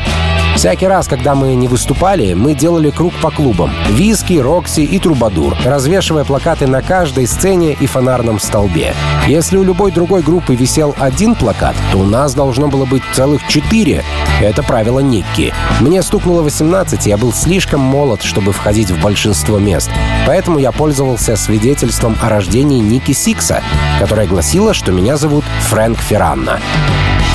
Всякий 0.55 0.87
раз, 0.87 1.09
когда 1.09 1.35
мы 1.35 1.55
не 1.55 1.67
выступали, 1.67 2.35
мы 2.35 2.55
делали 2.55 2.91
круг 2.91 3.15
по 3.23 3.31
клубам. 3.31 3.71
Whisky, 3.91 4.35
Roxy 4.35 4.81
и 4.81 4.99
Troubadour, 4.99 5.57
развешивая 5.65 6.25
плакаты 6.25 6.67
на 6.67 6.83
каждой 6.83 7.27
сцене 7.27 7.73
и 7.73 7.87
фонарном 7.87 8.39
столбе. 8.39 8.95
Если 9.27 9.57
у 9.57 9.65
любой 9.65 9.93
другой 9.93 10.23
группы 10.23 10.55
висел 10.55 10.95
один 10.99 11.35
плакат, 11.35 11.75
то 11.91 11.99
у 11.99 12.05
нас 12.05 12.35
должно 12.35 12.69
было 12.69 12.85
быть 12.85 13.03
целых 13.13 13.47
четыре. 13.49 14.05
Это 14.41 14.63
правило 14.63 15.01
Никки. 15.01 15.55
Мне 15.81 16.03
стукнуло 16.03 16.43
18, 16.43 17.07
и 17.07 17.11
я 17.11 17.17
был 17.17 17.33
слишком 17.33 17.81
молод, 17.81 18.23
чтобы 18.23 18.53
входить 18.53 18.91
в 18.91 19.01
большинство 19.01 19.59
мест. 19.59 19.91
Поэтому 20.27 20.59
я 20.59 20.71
пользовался 20.71 21.35
свидетельством 21.37 22.17
о 22.23 22.29
рождении 22.29 22.79
Никки 22.79 23.13
Сикса, 23.13 23.63
которое 23.99 24.27
гласило, 24.27 24.75
что 24.75 24.93
меня 24.93 25.17
зовут 25.17 25.45
Фрэнк 25.71 25.99
Ферранна 25.99 26.61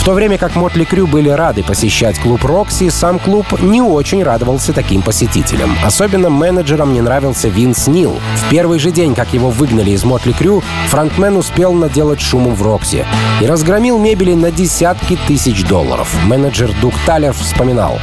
то 0.07 0.13
время 0.13 0.37
как 0.37 0.55
Mötley 0.55 0.85
Crüe 0.85 1.05
были 1.05 1.27
рады 1.27 1.65
посещать 1.65 2.17
клуб 2.17 2.45
Roxy, 2.45 2.87
сам 2.87 3.19
клуб 3.19 3.45
не 3.59 3.81
очень 3.81 4.23
радовался 4.23 4.71
таким 4.71 5.01
посетителям. 5.01 5.75
Особенно 5.83 6.29
менеджерам 6.29 6.93
не 6.93 7.01
нравился 7.01 7.49
Винс 7.49 7.87
Нил. 7.87 8.17
В 8.37 8.49
первый 8.49 8.79
же 8.79 8.91
день, 8.91 9.13
как 9.13 9.33
его 9.33 9.49
выгнали 9.49 9.91
из 9.91 10.05
Mötley 10.05 10.31
Crüe, 10.31 10.63
фронтмен 10.87 11.35
успел 11.35 11.73
наделать 11.73 12.21
шуму 12.21 12.51
в 12.51 12.61
Roxy 12.61 13.05
и 13.41 13.45
разгромил 13.45 13.99
мебели 13.99 14.33
на 14.33 14.49
десятки 14.49 15.19
тысяч 15.27 15.65
долларов. 15.65 16.15
Менеджер 16.23 16.71
Дук 16.81 16.93
Талер 17.05 17.33
вспоминал. 17.33 17.99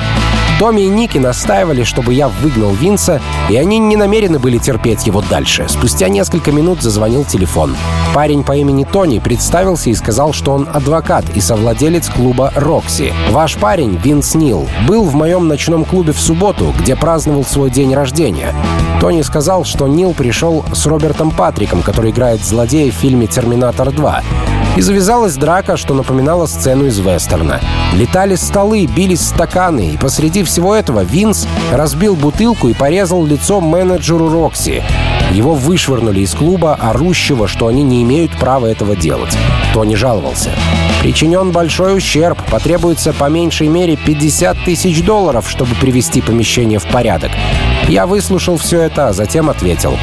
Томми 0.58 0.82
и 0.82 0.88
Ники 0.88 1.18
настаивали, 1.18 1.82
чтобы 1.82 2.14
я 2.14 2.28
выгнал 2.28 2.73
Винса, 2.73 3.20
и 3.49 3.56
они 3.56 3.78
не 3.78 3.96
намерены 3.96 4.38
были 4.38 4.58
терпеть 4.58 5.06
его 5.06 5.20
дальше. 5.20 5.66
Спустя 5.68 6.08
несколько 6.08 6.52
минут 6.52 6.80
зазвонил 6.80 7.25
телефон. 7.25 7.76
Парень 8.14 8.44
по 8.44 8.56
имени 8.56 8.84
Тони 8.84 9.18
представился 9.18 9.90
и 9.90 9.94
сказал, 9.94 10.32
что 10.32 10.52
он 10.52 10.68
адвокат 10.73 11.25
и 11.34 11.40
совладелец 11.40 12.08
клуба 12.08 12.52
«Рокси». 12.54 13.12
«Ваш 13.30 13.56
парень, 13.56 13.96
Винс 13.96 14.34
Нил, 14.37 14.68
был 14.87 15.04
в 15.04 15.14
моем 15.14 15.49
ночном 15.49 15.84
клубе 15.84 16.12
в 16.12 16.20
субботу, 16.20 16.73
где 16.78 16.94
праздновал 16.94 17.44
свой 17.44 17.70
день 17.70 17.92
рождения. 17.92 18.54
Тони 19.00 19.23
сказал, 19.23 19.64
что 19.64 19.88
Нил 19.88 20.14
пришел 20.14 20.64
с 20.73 20.87
Робертом 20.87 21.32
Патриком, 21.32 21.82
который 21.82 22.12
играет 22.12 22.44
злодея 22.44 22.92
в 22.92 22.94
фильме 22.94 23.26
«Терминатор 23.26 23.88
2». 23.88 24.23
И 24.76 24.81
завязалась 24.81 25.37
драка, 25.37 25.76
что 25.76 25.95
напоминала 25.95 26.47
сцену 26.47 26.87
из 26.87 26.99
вестерна. 26.99 27.61
Летали 27.95 28.35
столы, 28.35 28.87
бились 28.87 29.21
стаканы, 29.21 29.90
и 29.90 29.97
посреди 29.97 30.43
всего 30.43 30.75
этого 30.75 31.04
Винс 31.04 31.47
разбил 31.73 32.16
бутылку 32.16 32.69
и 32.69 32.75
порезал 32.75 33.25
лицо 33.25 33.61
менеджеру 33.61 34.28
Рокси. 34.28 34.83
Его 35.31 35.54
вышвырнули 35.54 36.21
из 36.21 36.35
клуба, 36.35 36.75
орущего, 36.75 37.47
что 37.47 37.69
они 37.69 37.83
не 37.83 38.02
имеют 38.02 38.33
права 38.33 38.66
этого 38.66 38.97
делать. 38.97 39.37
Тони 39.73 39.95
жаловался. 39.95 40.50
Причинен 41.00 41.52
большой 41.52 41.97
ущерб, 41.97 42.38
потребуется 42.50 43.12
по 43.12 43.28
меньшей 43.28 43.69
мере 43.69 43.97
50 43.97 44.64
тысяч 44.64 45.04
долларов, 45.04 45.49
чтобы 45.49 45.75
привести 45.76 46.21
помещение 46.21 46.78
в 46.78 46.87
порядок. 46.87 47.31
Я 47.88 48.07
выслушал 48.07 48.57
все 48.57 48.81
это, 48.81 49.09
а 49.09 49.12
затем 49.12 49.50
ответил. 49.50 49.97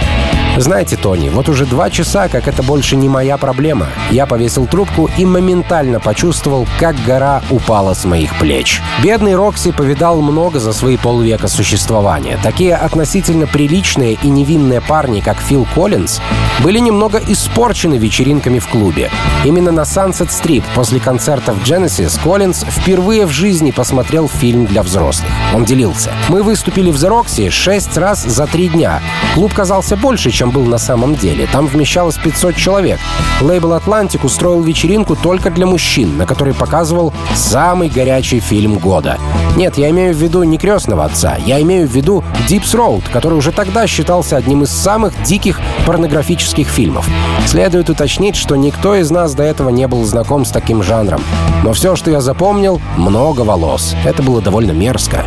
Знаете, 0.57 0.97
Тони, 0.97 1.29
вот 1.29 1.47
уже 1.47 1.65
два 1.65 1.89
часа, 1.89 2.27
как 2.27 2.47
это 2.47 2.61
больше 2.61 2.97
не 2.97 3.07
моя 3.07 3.37
проблема. 3.37 3.87
Я 4.11 4.25
повесил 4.25 4.67
трубку 4.67 5.09
и 5.17 5.25
моментально 5.25 5.99
почувствовал, 5.99 6.67
как 6.77 6.95
гора 7.05 7.41
упала 7.49 7.93
с 7.93 8.03
моих 8.03 8.37
плеч. 8.37 8.81
Бедный 9.01 9.35
Рокси 9.35 9.71
повидал 9.71 10.21
много 10.21 10.59
за 10.59 10.73
свои 10.73 10.97
полвека 10.97 11.47
существования. 11.47 12.37
Такие 12.43 12.75
относительно 12.75 13.47
приличные 13.47 14.17
и 14.21 14.27
невинные 14.27 14.81
парни, 14.81 15.21
как 15.21 15.39
Фил 15.39 15.65
Коллинз, 15.73 16.19
были 16.61 16.79
немного 16.79 17.19
испорчены 17.27 17.95
вечеринками 17.95 18.59
в 18.59 18.67
клубе. 18.67 19.09
Именно 19.45 19.71
на 19.71 19.81
Sunset 19.81 20.29
Strip 20.29 20.63
после 20.75 20.99
концертов 20.99 21.57
Genesis 21.63 22.19
Коллинз 22.21 22.65
впервые 22.69 23.25
в 23.25 23.31
жизни 23.31 23.71
посмотрел 23.71 24.27
фильм 24.27 24.65
для 24.65 24.83
взрослых. 24.83 25.31
Он 25.55 25.63
делился. 25.63 26.11
«Мы 26.27 26.43
выступили 26.43 26.91
в 26.91 26.95
The 26.95 27.09
Roxy 27.09 27.49
шесть 27.49 27.97
раз 27.97 28.23
за 28.23 28.47
три 28.47 28.67
дня. 28.67 29.01
Клуб 29.33 29.53
казался 29.53 29.95
больше, 29.95 30.29
чем 30.29 30.40
был 30.49 30.63
на 30.63 30.79
самом 30.79 31.15
деле. 31.15 31.47
Там 31.51 31.67
вмещалось 31.67 32.17
500 32.17 32.55
человек. 32.55 32.99
Лейбл 33.41 33.73
Atlantic 33.73 34.25
устроил 34.25 34.61
вечеринку 34.63 35.15
только 35.15 35.51
для 35.51 35.67
мужчин, 35.67 36.17
на 36.17 36.25
которой 36.25 36.55
показывал 36.55 37.13
самый 37.35 37.89
горячий 37.89 38.39
фильм 38.39 38.79
года. 38.79 39.19
Нет, 39.55 39.77
я 39.77 39.89
имею 39.91 40.15
в 40.15 40.17
виду 40.17 40.43
не 40.43 40.57
«Крестного 40.57 41.05
отца», 41.05 41.37
я 41.45 41.61
имею 41.61 41.87
в 41.87 41.91
виду 41.91 42.23
«Deep's 42.47 42.73
Road», 42.73 43.03
который 43.11 43.37
уже 43.37 43.51
тогда 43.51 43.85
считался 43.85 44.37
одним 44.37 44.63
из 44.63 44.71
самых 44.71 45.21
диких 45.23 45.59
порнографических 45.85 46.67
фильмов. 46.67 47.07
Следует 47.45 47.89
уточнить, 47.89 48.35
что 48.35 48.55
никто 48.55 48.95
из 48.95 49.11
нас 49.11 49.33
до 49.33 49.43
этого 49.43 49.69
не 49.69 49.87
был 49.87 50.03
знаком 50.05 50.45
с 50.45 50.51
таким 50.51 50.81
жанром. 50.81 51.21
Но 51.63 51.73
все, 51.73 51.95
что 51.95 52.09
я 52.09 52.21
запомнил— 52.21 52.81
много 52.97 53.41
волос. 53.41 53.95
Это 54.05 54.23
было 54.23 54.41
довольно 54.41 54.71
мерзко. 54.71 55.25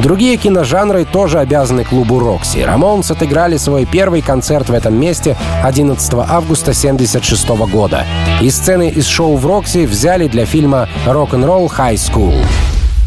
Другие 0.00 0.36
киножанры 0.36 1.04
тоже 1.04 1.38
обязаны 1.38 1.84
клубу 1.84 2.18
«Roxy». 2.18 2.58
Рамонс 2.58 3.10
отыграли 3.10 3.56
свой 3.56 3.86
первый 3.86 4.22
концерт 4.22 4.68
в 4.68 4.74
этом 4.74 4.98
месте 4.98 5.36
11 5.62 6.14
августа 6.14 6.72
1976 6.72 7.48
года. 7.70 8.04
И 8.40 8.50
сцены 8.50 8.88
из 8.88 9.06
шоу 9.06 9.36
в 9.36 9.46
«Roxy» 9.46 9.86
взяли 9.86 10.28
для 10.28 10.46
фильма 10.46 10.88
«Rock 11.06 11.34
'n' 11.34 11.48
Roll 11.48 11.66
High 11.66 11.94
School». 11.94 12.34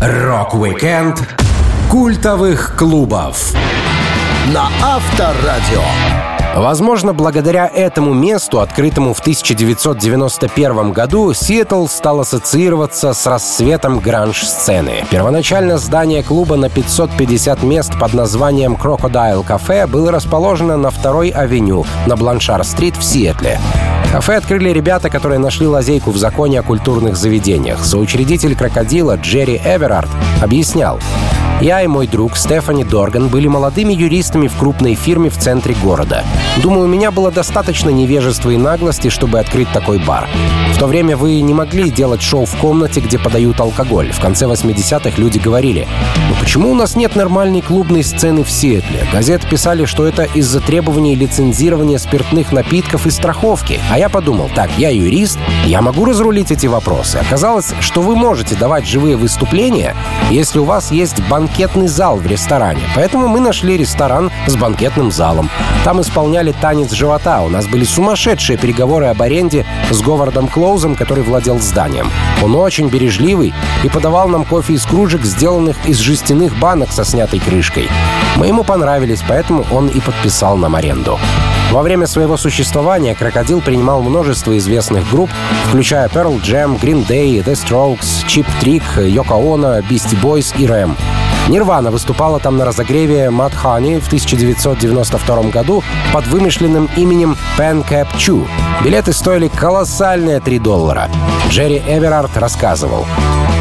Рок-викенд 0.02 1.24
культовых 1.90 2.76
клубов 2.76 3.54
на 4.54 4.70
Авторадио. 4.82 6.27
Возможно, 6.58 7.14
благодаря 7.14 7.68
этому 7.68 8.16
месту, 8.16 8.62
открытому 8.62 9.14
в 9.14 9.20
1991 9.20 10.92
году, 10.92 11.32
Сиэтл 11.32 11.86
стал 11.86 12.22
ассоциироваться 12.22 13.14
с 13.14 13.28
расцветом 13.28 14.00
гранж-сцены. 14.00 15.06
Первоначально 15.12 15.78
здание 15.78 16.24
клуба 16.24 16.56
на 16.56 16.72
550 16.72 17.62
мест 17.62 17.92
под 18.00 18.16
названием 18.16 18.74
Crocodile 18.74 19.46
Cafe 19.46 19.86
было 19.86 20.12
расположено 20.12 20.78
на 20.78 20.90
второй 20.90 21.30
авеню 21.30 21.86
на 22.08 22.16
Бланшар-стрит 22.16 22.98
в 22.98 23.04
Сиэтле. 23.04 23.60
Кафе 24.12 24.38
открыли 24.38 24.70
ребята, 24.70 25.12
которые 25.12 25.38
нашли 25.38 25.68
лазейку 25.68 26.10
в 26.10 26.18
законе 26.18 26.62
о 26.62 26.64
культурных 26.64 27.18
заведениях. 27.18 27.86
Соучредитель 27.86 28.56
«Крокодила» 28.56 29.16
Джерри 29.18 29.62
Эверард 29.64 30.10
объяснял, 30.42 31.00
я 31.62 31.82
и 31.82 31.88
мой 31.88 32.06
друг 32.06 32.38
Стефани 32.38 32.84
Дорган 32.84 33.30
были 33.30 33.48
молодыми 33.48 33.92
юристами 33.92 34.48
в 34.48 34.56
крупной 34.58 34.94
фирме 34.94 35.30
в 35.30 35.38
центре 35.38 35.76
города. 35.84 36.24
Думаю, 36.62 36.86
у 36.86 36.88
меня 36.88 37.10
было 37.10 37.32
достаточно 37.32 37.90
невежества 37.90 38.52
и 38.52 38.58
наглости, 38.58 39.10
чтобы 39.10 39.40
открыть 39.40 39.72
такой 39.72 39.98
бар. 39.98 40.28
В 40.74 40.78
то 40.78 40.86
время 40.86 41.18
вы 41.18 41.42
не 41.42 41.56
могли 41.56 41.90
делать 41.90 42.22
шоу 42.22 42.46
в 42.46 42.56
комнате, 42.58 43.02
где 43.02 43.18
подают 43.18 43.60
алкоголь. 43.60 44.12
В 44.12 44.20
конце 44.20 44.46
80-х 44.46 45.20
люди 45.20 45.40
говорили, 45.40 45.88
почему 46.48 46.72
у 46.72 46.76
нас 46.76 46.96
нет 46.96 47.18
нормальной 47.18 47.62
клубной 47.62 48.06
сцены 48.06 48.46
в 48.46 48.50
Сиэтле? 48.50 49.06
Газеты 49.12 49.46
писали, 49.50 49.84
что 49.84 50.08
это 50.08 50.24
из-за 50.24 50.62
требований 50.62 51.14
лицензирования 51.14 51.98
спиртных 51.98 52.54
напитков 52.54 53.06
и 53.06 53.12
страховки. 53.12 53.82
А 53.92 54.00
я 54.00 54.08
подумал, 54.08 54.50
так, 54.56 54.70
я 54.78 54.90
юрист, 54.90 55.38
я 55.66 55.82
могу 55.82 56.06
разрулить 56.06 56.50
эти 56.50 56.68
вопросы. 56.68 57.18
Оказалось, 57.18 57.74
что 57.82 58.02
вы 58.02 58.16
можете 58.16 58.56
давать 58.56 58.88
живые 58.88 59.18
выступления, 59.18 59.94
если 60.32 60.60
у 60.60 60.64
вас 60.64 60.90
есть 60.90 61.20
банкетный 61.28 61.90
зал 61.90 62.16
в 62.16 62.26
ресторане. 62.26 62.80
Поэтому 62.96 63.28
мы 63.28 63.42
нашли 63.42 63.76
ресторан 63.76 64.32
с 64.48 64.56
банкетным 64.56 65.12
залом. 65.12 65.50
Там 65.88 66.02
исполняли 66.02 66.52
танец 66.52 66.92
живота. 66.92 67.40
У 67.44 67.48
нас 67.48 67.66
были 67.66 67.86
сумасшедшие 67.86 68.58
переговоры 68.58 69.06
об 69.06 69.22
аренде 69.22 69.66
с 69.90 70.02
Говардом 70.02 70.50
Клоузом, 70.50 70.96
который 70.96 71.24
владел 71.24 71.60
зданием. 71.60 72.12
Он 72.44 72.58
очень 72.58 72.90
бережливый 72.90 73.54
и 73.86 73.88
подавал 73.88 74.28
нам 74.28 74.44
кофе 74.44 74.74
из 74.74 74.86
кружек, 74.86 75.24
сделанных 75.24 75.78
из 75.88 76.00
жестяных 76.00 76.60
банок 76.60 76.92
со 76.92 77.06
снятой 77.06 77.40
крышкой. 77.40 77.88
Мы 78.36 78.48
ему 78.48 78.66
понравились, 78.66 79.24
поэтому 79.26 79.66
он 79.72 79.88
и 79.88 80.02
подписал 80.02 80.58
нам 80.58 80.76
аренду. 80.76 81.18
Во 81.72 81.82
время 81.82 82.06
своего 82.06 82.36
существования 82.36 83.16
«Крокодил» 83.16 83.62
принимал 83.62 84.02
множество 84.02 84.58
известных 84.58 85.10
групп, 85.10 85.30
включая 85.70 86.10
Pearl 86.10 86.42
Jam, 86.42 86.78
Green 86.78 87.08
Day, 87.08 87.42
The 87.42 87.54
Strokes, 87.54 88.26
Chip 88.28 88.46
Trick, 88.62 88.84
Yoko 88.98 89.42
Ono, 89.42 89.82
Beastie 89.88 90.22
Boys 90.22 90.54
и 90.60 90.68
Рэм. 90.68 90.98
Нирвана 91.50 91.92
выступала 91.92 92.40
там 92.40 92.58
на 92.58 92.66
разогреве 92.66 93.30
Мат 93.30 93.54
Хани 93.54 94.00
в 94.00 94.08
1992 94.08 95.44
году 95.44 95.82
под 96.12 96.28
вымышленным 96.28 96.90
именем 96.98 97.38
Pen 97.58 97.88
Cap 97.88 98.08
Chu. 98.16 98.46
Билеты 98.84 99.14
стоили 99.14 99.48
колоссальные 99.48 100.42
3 100.42 100.60
доллара. 100.60 101.10
Джерри 101.50 101.82
Эверард 101.88 102.36
рассказывал. 102.36 103.06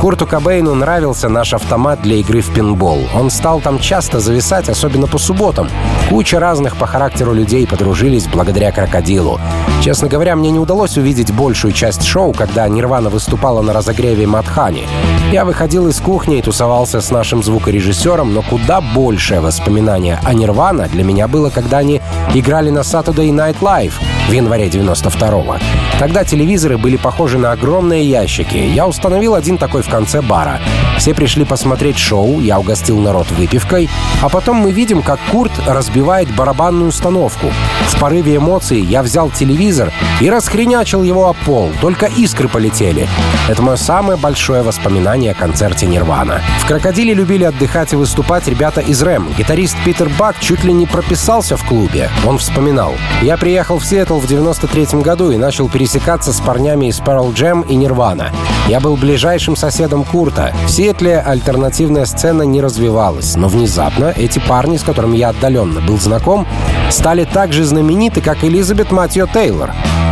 Курту 0.01 0.27
Кобейну 0.27 0.75
нравился 0.75 1.29
наш 1.29 1.55
автомат 1.55 2.03
для 2.03 2.17
игры 2.17 2.41
в 2.41 2.53
пинбол. 2.53 3.09
Он 3.15 3.31
стал 3.31 3.61
там 3.61 3.79
часто 3.79 4.21
зависать, 4.21 4.69
особенно 4.69 5.07
по 5.07 5.19
субботам. 5.19 5.69
Куча 6.11 6.39
разных 6.39 6.77
по 6.77 6.87
характеру 6.87 7.33
людей 7.33 7.67
подружились 7.67 8.27
благодаря 8.27 8.73
крокодилу. 8.73 9.41
Честно 9.83 10.09
говоря, 10.09 10.37
мне 10.37 10.51
не 10.51 10.59
удалось 10.59 10.97
увидеть 10.97 11.33
большую 11.33 11.73
часть 11.73 12.05
шоу, 12.05 12.33
когда 12.33 12.69
Нирвана 12.69 13.09
выступала 13.09 13.63
на 13.63 13.73
разогреве 13.73 14.27
Матхани. 14.27 14.87
Я 15.33 15.45
выходил 15.45 15.89
из 15.89 15.99
кухни 16.01 16.39
и 16.39 16.43
тусовался 16.43 17.01
с 17.01 17.11
нашим 17.11 17.43
звукорежиссером, 17.43 18.33
но 18.33 18.43
куда 18.43 18.81
большее 18.81 19.41
воспоминание 19.41 20.21
о 20.23 20.35
Нирвана 20.35 20.89
для 20.89 21.05
меня 21.05 21.27
было, 21.27 21.51
когда 21.51 21.79
они 21.79 22.01
играли 22.35 22.71
на 22.71 22.81
Saturday 22.81 23.31
Night 23.31 23.59
Live 23.61 23.95
в 24.29 24.33
январе 24.33 24.69
92-го. 24.69 25.57
Тогда 25.99 26.25
телевизоры 26.25 26.77
были 26.77 26.97
похожи 26.97 27.39
на 27.39 27.53
огромные 27.53 28.05
ящики. 28.05 28.57
Я 28.57 28.87
установил 28.87 29.35
один 29.35 29.57
такой 29.57 29.83
в 29.83 29.89
конце 29.89 30.21
бара. 30.21 30.61
Все 30.99 31.15
пришли 31.15 31.45
посмотреть 31.45 31.99
шоу, 31.99 32.41
я 32.41 32.59
угостил 32.59 32.99
народ 32.99 33.31
выпивкой, 33.31 33.89
а 34.23 34.29
потом 34.29 34.57
мы 34.57 34.73
видим, 34.73 35.03
как 35.03 35.19
Курт 35.31 35.53
разбивает 35.67 36.35
барабанную 36.35 36.89
установку. 36.89 37.51
В 37.89 38.01
порыве 38.01 38.37
эмоций 38.37 38.81
я 38.81 39.03
взял 39.03 39.31
телевизор 39.31 39.93
и 40.21 40.29
расхренячил 40.29 41.03
его 41.03 41.29
о 41.29 41.33
пол, 41.33 41.71
только 41.81 42.07
искры 42.07 42.49
полетели. 42.49 43.09
Это 43.49 43.63
мое 43.63 43.77
самое 43.77 44.19
большое 44.19 44.63
воспоминание 44.63 45.33
о 45.33 45.35
концерте 45.35 45.87
Нирвана. 45.87 46.43
В 46.61 46.67
«Крокодиле» 46.67 47.15
любили 47.15 47.45
отдыхать 47.45 47.93
и 47.93 47.97
выступать 47.97 48.49
ребята 48.49 48.81
из 48.81 49.03
Рэм. 49.03 49.33
Гитарист 49.39 49.77
Питер 49.85 50.11
Бак 50.19 50.37
чуть 50.41 50.65
ли 50.65 50.73
не 50.73 50.87
прописался 50.87 51.57
в 51.57 51.65
клубе. 51.65 52.11
Он 52.27 52.39
вспоминал. 52.39 52.95
«Я 53.23 53.37
приехал 53.37 53.79
в 53.79 53.87
Сиэтл 53.87 54.19
в 54.19 54.27
93 54.27 55.01
году 55.01 55.31
и 55.31 55.37
начал 55.37 55.69
пересекаться 55.87 56.33
с 56.33 56.41
парнями 56.41 56.87
из 56.87 56.99
Pearl 56.99 57.33
Jam 57.33 57.65
и 57.69 57.77
Нирвана. 57.77 58.33
Я 58.67 58.81
был 58.81 58.97
ближайшим 58.97 59.55
соседом 59.55 60.03
Курта. 60.03 60.53
В 60.67 60.69
Сиэтле 60.69 61.21
альтернативная 61.21 62.07
сцена 62.07 62.43
не 62.43 62.61
развивалась, 62.61 63.37
но 63.37 63.47
внезапно 63.47 64.13
эти 64.17 64.41
парни, 64.41 64.79
с 64.79 64.83
которыми 64.83 65.17
я 65.17 65.29
отдаленно 65.29 65.81
был 65.81 65.97
знаком, 66.01 66.45
стали 66.91 67.23
так 67.23 67.53
же 67.53 67.63
знамениты, 67.63 68.21
как 68.21 68.43
Элизабет 68.43 68.91
Матьё 68.91 69.29
Тейлор. 69.29 69.71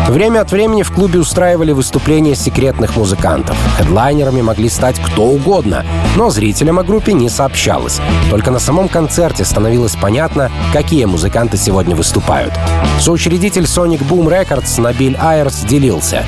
Время 0.09 0.43
от 0.43 0.53
времени 0.53 0.83
в 0.83 0.93
клубе 0.93 1.19
устраивали 1.19 1.73
выступления 1.73 2.35
секретных 2.35 2.97
музыкантов. 2.97 3.57
Хедлайнерами 3.79 4.43
могли 4.43 4.69
стать 4.69 5.01
кто 5.01 5.25
угодно, 5.25 5.85
но 6.15 6.29
зрителям 6.29 6.79
о 6.79 6.85
группе 6.85 7.15
не 7.15 7.31
сообщалось. 7.31 8.01
Только 8.31 8.51
на 8.51 8.59
самом 8.59 8.89
концерте 8.89 9.45
становилось 9.47 9.97
понятно, 9.97 10.51
какие 10.75 11.07
музыканты 11.07 11.57
сегодня 11.57 11.97
выступают. 11.97 12.53
Соучредитель 13.01 13.65
Sonic 13.65 14.07
Boom 14.07 14.29
Records 14.29 14.79
Набиль 14.79 15.17
Айрс 15.19 15.64
делился. 15.65 16.25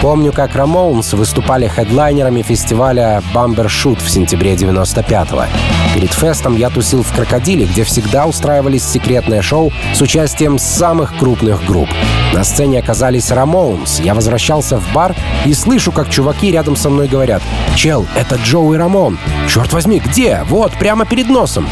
Помню, 0.00 0.32
как 0.32 0.54
Рамоунс 0.54 1.12
выступали 1.12 1.66
хедлайнерами 1.66 2.42
фестиваля 2.42 3.20
Бамбершут 3.34 4.00
в 4.00 4.08
сентябре 4.08 4.54
95-го. 4.54 5.44
Перед 5.94 6.12
фестом 6.12 6.56
я 6.56 6.70
тусил 6.70 7.02
в 7.02 7.12
«Крокодиле», 7.12 7.66
где 7.66 7.82
всегда 7.82 8.26
устраивались 8.26 8.84
секретные 8.84 9.42
шоу 9.42 9.72
с 9.94 10.00
участием 10.00 10.58
самых 10.58 11.16
крупных 11.16 11.64
групп. 11.64 11.88
На 12.32 12.44
сцене 12.44 12.78
оказались 12.78 13.32
Рамоунс. 13.32 13.98
Я 13.98 14.14
возвращался 14.14 14.78
в 14.78 14.92
бар 14.92 15.16
и 15.44 15.52
слышу, 15.52 15.90
как 15.90 16.10
чуваки 16.10 16.52
рядом 16.52 16.76
со 16.76 16.90
мной 16.90 17.08
говорят 17.08 17.42
«Чел, 17.74 18.06
это 18.14 18.36
Джоуи 18.36 18.76
Рамон». 18.76 19.18
«Черт 19.48 19.72
возьми, 19.72 20.00
где?» 20.04 20.44
«Вот, 20.48 20.72
прямо 20.78 21.06
перед 21.06 21.28
носом». 21.28 21.68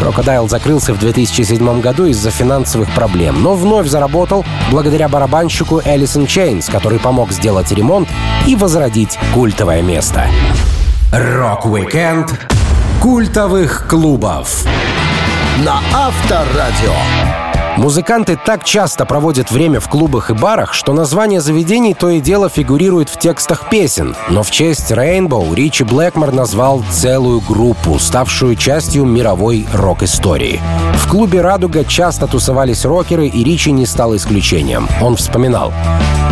Crocodile 0.00 0.48
закрылся 0.48 0.92
в 0.92 0.98
2007 0.98 1.80
году 1.80 2.06
из-за 2.06 2.30
финансовых 2.30 2.90
проблем, 2.94 3.42
но 3.42 3.54
вновь 3.54 3.86
заработал 3.86 4.44
благодаря 4.70 5.08
барабанщику 5.08 5.80
Alice 5.84 6.14
in 6.14 6.26
Chains, 6.54 6.66
который 6.66 7.00
помог 7.00 7.32
сделать 7.32 7.72
ремонт 7.72 8.08
и 8.46 8.54
возродить 8.54 9.18
культовое 9.32 9.82
место. 9.82 10.26
Рок-викенд 11.12 12.32
культовых 13.00 13.86
клубов 13.88 14.64
на 15.64 15.80
Авторадио. 15.92 17.43
Музыканты 17.76 18.38
так 18.42 18.62
часто 18.62 19.04
проводят 19.04 19.50
время 19.50 19.80
в 19.80 19.88
клубах 19.88 20.30
и 20.30 20.32
барах, 20.32 20.74
что 20.74 20.92
название 20.92 21.40
заведений 21.40 21.92
то 21.92 22.08
и 22.08 22.20
дело 22.20 22.48
фигурирует 22.48 23.08
в 23.08 23.18
текстах 23.18 23.68
песен. 23.68 24.14
Но 24.28 24.44
в 24.44 24.50
честь 24.52 24.92
Rainbow 24.92 25.52
Ричи 25.52 25.82
Блэкмор 25.82 26.32
назвал 26.32 26.84
целую 26.92 27.40
группу, 27.40 27.98
ставшую 27.98 28.54
частью 28.54 29.04
мировой 29.04 29.66
рок-истории. 29.74 30.60
В 30.94 31.08
клубе 31.08 31.40
«Радуга» 31.40 31.84
часто 31.84 32.28
тусовались 32.28 32.84
рокеры, 32.84 33.26
и 33.26 33.42
Ричи 33.42 33.72
не 33.72 33.86
стал 33.86 34.14
исключением. 34.14 34.88
Он 35.02 35.16
вспоминал. 35.16 35.72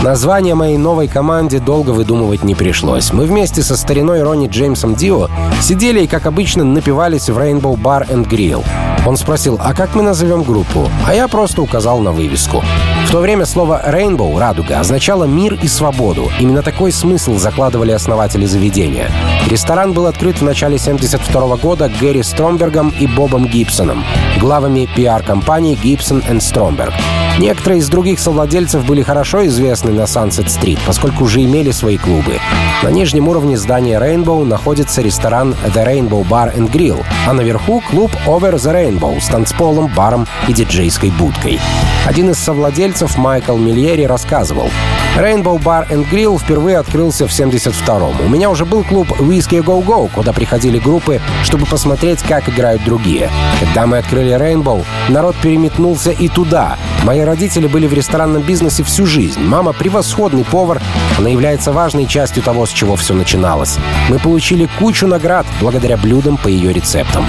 Название 0.03 0.55
моей 0.55 0.79
новой 0.79 1.09
команде 1.09 1.59
долго 1.59 1.91
выдумывать 1.91 2.45
не 2.45 2.55
пришлось. 2.55 3.13
Мы 3.13 3.25
вместе 3.25 3.63
со 3.63 3.77
стариной 3.77 4.23
Ронни 4.23 4.47
Джеймсом 4.47 4.95
Дио 4.95 5.29
сидели 5.61 6.03
и, 6.03 6.07
как 6.07 6.27
обычно, 6.27 6.65
напивались 6.65 7.29
в 7.29 7.39
Rainbow 7.39 7.77
Bar 7.77 8.09
and 8.09 8.29
Grill. 8.29 8.65
Он 9.05 9.17
спросил, 9.17 9.59
а 9.61 9.75
как 9.75 9.95
мы 9.95 10.03
назовем 10.03 10.45
группу? 10.45 10.89
А 11.07 11.15
я 11.15 11.27
просто 11.33 11.63
указал 11.63 12.01
на 12.01 12.13
вывеску. 12.13 12.63
В 13.07 13.11
то 13.11 13.21
время 13.21 13.47
слово 13.47 13.83
«rainbow»— 13.87 14.39
«радуга» 14.39 14.79
означало 14.79 15.25
мир 15.25 15.59
и 15.63 15.67
свободу. 15.67 16.31
Именно 16.39 16.63
такой 16.63 16.93
смысл 16.93 17.39
закладывали 17.39 17.91
основатели 17.91 18.45
заведения. 18.45 19.11
Ресторан 19.51 19.95
был 19.95 20.07
открыт 20.07 20.41
в 20.41 20.45
начале 20.45 20.77
1972 20.77 21.57
года 21.57 21.91
Гэри 22.01 22.23
Стромбергом 22.23 22.91
и 23.01 23.07
Бобом 23.07 23.47
Гибсоном, 23.47 24.05
главами 24.41 24.87
пиар-компании 24.95 25.75
Гибсон 25.83 26.23
и 26.31 26.39
Стромберг. 26.39 26.93
Некоторые 27.39 27.81
из 27.81 27.89
других 27.89 28.21
совладельцев 28.21 28.85
были 28.85 29.03
хорошо 29.03 29.47
известны 29.47 29.91
на 29.91 30.07
Сансет-стрит, 30.07 30.79
поскольку 30.87 31.25
уже 31.25 31.43
имели 31.43 31.71
свои 31.71 31.97
клубы. 31.97 32.39
На 32.83 32.89
нижнем 32.89 33.29
уровне 33.29 33.57
здания 33.57 33.99
Rainbow 33.99 34.45
находится 34.45 35.03
ресторан 35.03 35.55
The 35.65 35.87
Rainbow 35.87 36.27
Bar 36.29 36.55
and 36.57 36.71
Grill, 36.71 37.05
а 37.27 37.33
наверху 37.33 37.83
клуб 37.91 38.13
Over 38.27 38.55
the 38.55 38.73
Rainbow 38.73 39.21
с 39.21 39.29
танцполом, 39.29 39.91
баром 39.95 40.27
и 40.47 40.53
диджейской 40.53 41.11
будкой. 41.11 41.59
Один 42.07 42.31
из 42.31 42.39
совладельцев, 42.39 43.17
Майкл 43.17 43.57
Мильери, 43.57 44.05
рассказывал, 44.05 44.69
Rainbow 45.17 45.63
Bar 45.63 45.89
and 45.91 46.09
Grill 46.11 46.39
впервые 46.39 46.79
открылся 46.79 47.27
в 47.27 47.31
72-м. 47.31 48.27
У 48.27 48.29
меня 48.29 48.51
уже 48.51 48.65
был 48.65 48.83
клуб 48.83 49.09
Whiskey 49.21 49.63
Go 49.63 49.85
Go, 49.85 50.11
куда 50.13 50.33
приходили 50.33 50.79
группы, 50.79 51.21
чтобы 51.45 51.67
посмотреть, 51.67 52.23
как 52.23 52.49
играют 52.49 52.83
другие. 52.85 53.31
Когда 53.61 53.87
мы 53.87 53.99
открыли 53.99 54.33
Rainbow, 54.33 54.85
народ 55.09 55.37
переметнулся 55.37 56.11
и 56.11 56.29
туда. 56.29 56.79
Родители 57.25 57.67
были 57.67 57.87
в 57.87 57.93
ресторанном 57.93 58.43
бизнесе 58.43 58.83
всю 58.83 59.07
жизнь. 59.07 59.41
Мама 59.41 59.73
превосходный 59.73 60.45
повар. 60.45 60.83
Она 61.19 61.29
является 61.29 61.73
важной 61.73 62.07
частью 62.07 62.43
того, 62.43 62.67
с 62.67 62.71
чего 62.71 62.97
все 62.97 63.15
начиналось. 63.15 63.79
Мы 64.09 64.19
получили 64.19 64.69
кучу 64.79 65.07
наград 65.07 65.47
благодаря 65.61 65.97
блюдам 65.97 66.37
по 66.37 66.49
ее 66.49 66.73
рецептам. 66.73 67.25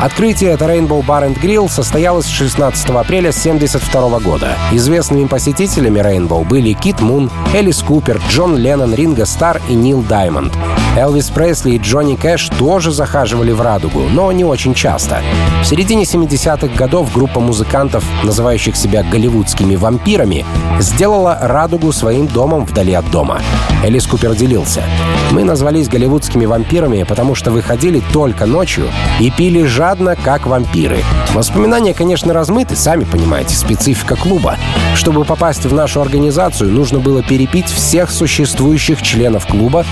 Открытие 0.00 0.52
это 0.52 0.64
Rainbow 0.64 1.04
Bar 1.04 1.28
and 1.28 1.38
Grill 1.38 1.68
состоялось 1.68 2.26
16 2.26 2.88
апреля 2.88 3.28
1972 3.28 4.20
года. 4.20 4.56
Известными 4.72 5.26
посетителями 5.26 6.00
Rainbow 6.00 6.42
были 6.42 6.72
Кит 6.72 7.00
Мун, 7.02 7.30
Элис 7.52 7.82
Купер, 7.82 8.18
Джон 8.30 8.56
Леннон, 8.56 8.94
Ринго 8.94 9.26
Стар 9.26 9.60
и 9.68 9.74
Нил 9.74 10.00
Даймонд. 10.00 10.54
Элвис 10.96 11.30
Пресли 11.30 11.72
и 11.72 11.78
Джонни 11.78 12.16
Кэш 12.16 12.48
тоже 12.58 12.90
захаживали 12.90 13.52
в 13.52 13.60
«Радугу», 13.60 14.00
но 14.10 14.32
не 14.32 14.44
очень 14.44 14.74
часто. 14.74 15.22
В 15.62 15.66
середине 15.66 16.02
70-х 16.02 16.74
годов 16.74 17.12
группа 17.12 17.38
музыкантов, 17.38 18.02
называющих 18.24 18.76
себя 18.76 19.04
голливудскими 19.04 19.76
вампирами, 19.76 20.44
сделала 20.80 21.38
«Радугу» 21.40 21.92
своим 21.92 22.26
домом 22.26 22.64
вдали 22.64 22.94
от 22.94 23.08
дома. 23.10 23.40
Элис 23.84 24.06
Купер 24.06 24.34
делился. 24.34 24.82
«Мы 25.30 25.44
назвались 25.44 25.88
голливудскими 25.88 26.44
вампирами, 26.44 27.04
потому 27.04 27.34
что 27.34 27.52
выходили 27.52 28.02
только 28.12 28.46
ночью 28.46 28.88
и 29.20 29.30
пили 29.30 29.62
жадно, 29.90 30.14
как 30.14 30.46
вампиры. 30.46 31.02
Воспоминания, 31.34 31.94
конечно, 31.94 32.32
размыты, 32.32 32.76
сами 32.76 33.02
понимаете, 33.02 33.56
специфика 33.56 34.14
клуба. 34.14 34.56
Чтобы 34.94 35.24
попасть 35.24 35.66
в 35.66 35.74
нашу 35.74 36.00
организацию, 36.00 36.70
нужно 36.70 37.00
было 37.00 37.24
перепить 37.24 37.66
всех 37.66 38.12
существующих 38.12 39.02
членов 39.02 39.48
клуба. 39.48 39.84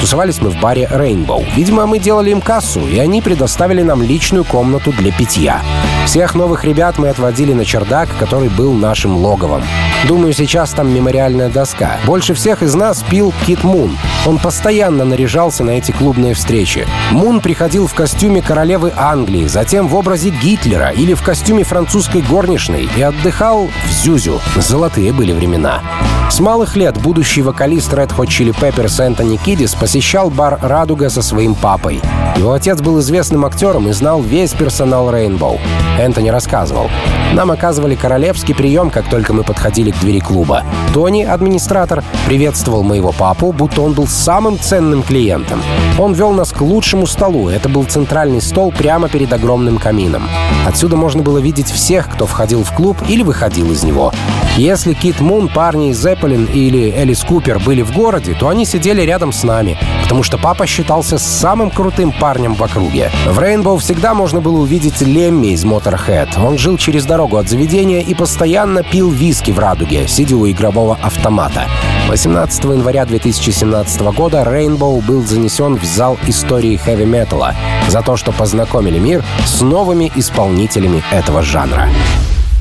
Тусовались 0.00 0.42
мы 0.42 0.50
в 0.50 0.60
баре 0.60 0.86
Rainbow. 0.92 1.42
Видимо, 1.54 1.86
мы 1.86 1.98
делали 1.98 2.32
им 2.32 2.42
кассу, 2.42 2.86
и 2.86 2.98
они 2.98 3.22
предоставили 3.22 3.80
нам 3.80 4.02
личную 4.02 4.44
комнату 4.44 4.92
для 4.92 5.10
питья. 5.10 5.62
Всех 6.06 6.36
новых 6.36 6.64
ребят 6.64 6.98
мы 6.98 7.08
отводили 7.08 7.52
на 7.52 7.64
чердак, 7.64 8.08
который 8.20 8.48
был 8.48 8.72
нашим 8.72 9.16
логовом. 9.16 9.62
Думаю, 10.06 10.32
сейчас 10.32 10.70
там 10.70 10.94
мемориальная 10.94 11.48
доска. 11.48 11.98
Больше 12.06 12.32
всех 12.32 12.62
из 12.62 12.74
нас 12.76 13.02
пил 13.02 13.34
Кит 13.44 13.64
Мун. 13.64 13.98
Он 14.24 14.38
постоянно 14.38 15.04
наряжался 15.04 15.64
на 15.64 15.70
эти 15.70 15.90
клубные 15.90 16.34
встречи. 16.34 16.86
Мун 17.10 17.40
приходил 17.40 17.88
в 17.88 17.94
костюме 17.94 18.40
королевы 18.40 18.92
Англии, 18.96 19.48
затем 19.48 19.88
в 19.88 19.96
образе 19.96 20.30
Гитлера 20.30 20.90
или 20.90 21.12
в 21.12 21.22
костюме 21.22 21.64
французской 21.64 22.22
горничной 22.22 22.88
и 22.96 23.02
отдыхал 23.02 23.68
в 23.86 23.90
Зюзю. 23.90 24.40
Золотые 24.56 25.12
были 25.12 25.32
времена. 25.32 25.82
С 26.30 26.38
малых 26.38 26.76
лет 26.76 26.96
будущий 26.98 27.42
вокалист 27.42 27.92
Red 27.92 28.14
Hot 28.16 28.26
Chili 28.26 28.54
Peppers 28.54 29.02
Энтони 29.02 29.36
Кидис 29.36 29.74
посещал 29.74 30.30
бар 30.30 30.58
«Радуга» 30.62 31.08
со 31.08 31.22
своим 31.22 31.54
папой. 31.54 32.00
Его 32.36 32.52
отец 32.52 32.80
был 32.80 33.00
известным 33.00 33.44
актером 33.44 33.88
и 33.88 33.92
знал 33.92 34.20
весь 34.22 34.52
персонал 34.52 35.10
Rainbow. 35.10 35.58
Энтони 35.98 36.28
рассказывал. 36.28 36.90
Нам 37.32 37.50
оказывали 37.50 37.94
королевский 37.94 38.54
прием, 38.54 38.90
как 38.90 39.08
только 39.08 39.32
мы 39.32 39.42
подходили 39.42 39.90
к 39.90 39.98
двери 39.98 40.20
клуба. 40.20 40.62
Тони, 40.92 41.22
администратор, 41.22 42.04
приветствовал 42.26 42.82
моего 42.82 43.12
папу, 43.12 43.52
будто 43.52 43.82
он 43.82 43.92
был 43.92 44.06
самым 44.06 44.58
ценным 44.58 45.02
клиентом. 45.02 45.62
Он 45.98 46.12
вел 46.12 46.32
нас 46.32 46.52
к 46.52 46.60
лучшему 46.60 47.06
столу. 47.06 47.48
Это 47.48 47.68
был 47.68 47.84
центральный 47.84 48.40
стол 48.40 48.72
прямо 48.72 49.08
перед 49.08 49.32
огромным 49.32 49.78
камином. 49.78 50.28
Отсюда 50.66 50.96
можно 50.96 51.22
было 51.22 51.38
видеть 51.38 51.70
всех, 51.70 52.08
кто 52.10 52.26
входил 52.26 52.62
в 52.62 52.72
клуб 52.72 52.96
или 53.08 53.22
выходил 53.22 53.70
из 53.72 53.82
него. 53.82 54.12
Если 54.56 54.94
Кит 54.94 55.20
Мун, 55.20 55.48
парни 55.48 55.90
из 55.90 56.02
Зеппелин 56.02 56.46
или 56.46 56.90
Элис 56.90 57.22
Купер 57.22 57.58
были 57.58 57.82
в 57.82 57.92
городе, 57.92 58.32
то 58.32 58.48
они 58.48 58.64
сидели 58.64 59.02
рядом 59.02 59.30
с 59.30 59.42
нами, 59.42 59.78
потому 60.02 60.22
что 60.22 60.38
папа 60.38 60.66
считался 60.66 61.18
самым 61.18 61.70
крутым 61.70 62.10
парнем 62.10 62.54
в 62.54 62.62
округе. 62.62 63.10
В 63.26 63.38
Рейнбоу 63.38 63.76
всегда 63.76 64.14
можно 64.14 64.40
было 64.40 64.56
увидеть 64.60 65.02
Лемми 65.02 65.48
из 65.48 65.66
Motorhead. 65.66 66.42
Он 66.42 66.56
жил 66.56 66.78
через 66.78 67.04
дорогу 67.04 67.36
от 67.36 67.50
заведения 67.50 68.00
и 68.00 68.14
постоянно 68.14 68.82
пил 68.82 69.10
виски 69.10 69.50
в 69.50 69.58
радуге, 69.58 70.08
сидя 70.08 70.36
у 70.36 70.50
игрового 70.50 70.98
автомата. 71.02 71.66
18 72.08 72.64
января 72.64 73.04
2017 73.04 74.00
года 74.14 74.38
Rainbow 74.38 75.04
был 75.04 75.22
занесен 75.22 75.76
в 75.76 75.84
зал 75.84 76.16
истории 76.26 76.76
хэви-металла 76.76 77.54
за 77.88 78.00
то, 78.00 78.16
что 78.16 78.32
познакомили 78.32 78.98
мир 78.98 79.22
с 79.44 79.60
новыми 79.60 80.10
исполнителями 80.16 81.02
этого 81.12 81.42
жанра. 81.42 81.90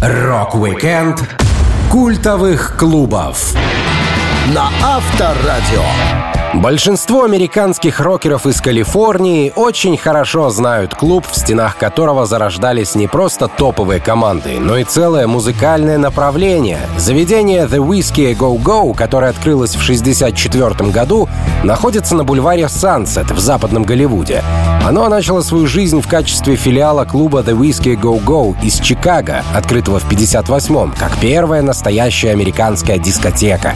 Рок-викенд 0.01 1.23
культовых 1.89 2.75
клубов 2.77 3.53
на 4.53 4.69
Авторадио. 4.83 6.34
Большинство 6.55 7.25
американских 7.25 7.99
рокеров 7.99 8.47
из 8.47 8.61
Калифорнии 8.61 9.51
очень 9.57 9.97
хорошо 9.97 10.49
знают 10.49 10.95
клуб, 10.95 11.25
в 11.29 11.35
стенах 11.35 11.75
которого 11.75 12.25
зарождались 12.25 12.95
не 12.95 13.07
просто 13.07 13.49
топовые 13.49 13.99
команды, 13.99 14.57
но 14.57 14.77
и 14.77 14.85
целое 14.85 15.27
музыкальное 15.27 15.97
направление. 15.97 16.79
Заведение 16.97 17.65
The 17.65 17.85
Whisky 17.85 18.30
a 18.30 18.37
Go 18.37 18.57
Go, 18.57 18.95
которое 18.95 19.31
открылось 19.31 19.75
в 19.75 19.83
1964 19.83 20.91
году, 20.91 21.27
находится 21.65 22.15
на 22.15 22.23
бульваре 22.23 22.63
Sunset 22.63 23.33
в 23.33 23.39
западном 23.39 23.83
Голливуде. 23.83 24.41
Оно 24.85 25.09
начало 25.09 25.41
свою 25.41 25.67
жизнь 25.67 26.01
в 26.01 26.07
качестве 26.07 26.55
филиала 26.55 27.03
клуба 27.03 27.41
The 27.41 27.57
Whisky 27.57 27.93
a 27.93 27.99
Go 27.99 28.23
Go 28.23 28.55
из 28.63 28.79
Чикаго, 28.79 29.43
открытого 29.53 29.99
в 29.99 30.09
1958-м, 30.09 30.93
как 30.97 31.17
первая 31.19 31.61
настоящая 31.61 32.31
американская 32.31 32.97
дискотека. 32.97 33.75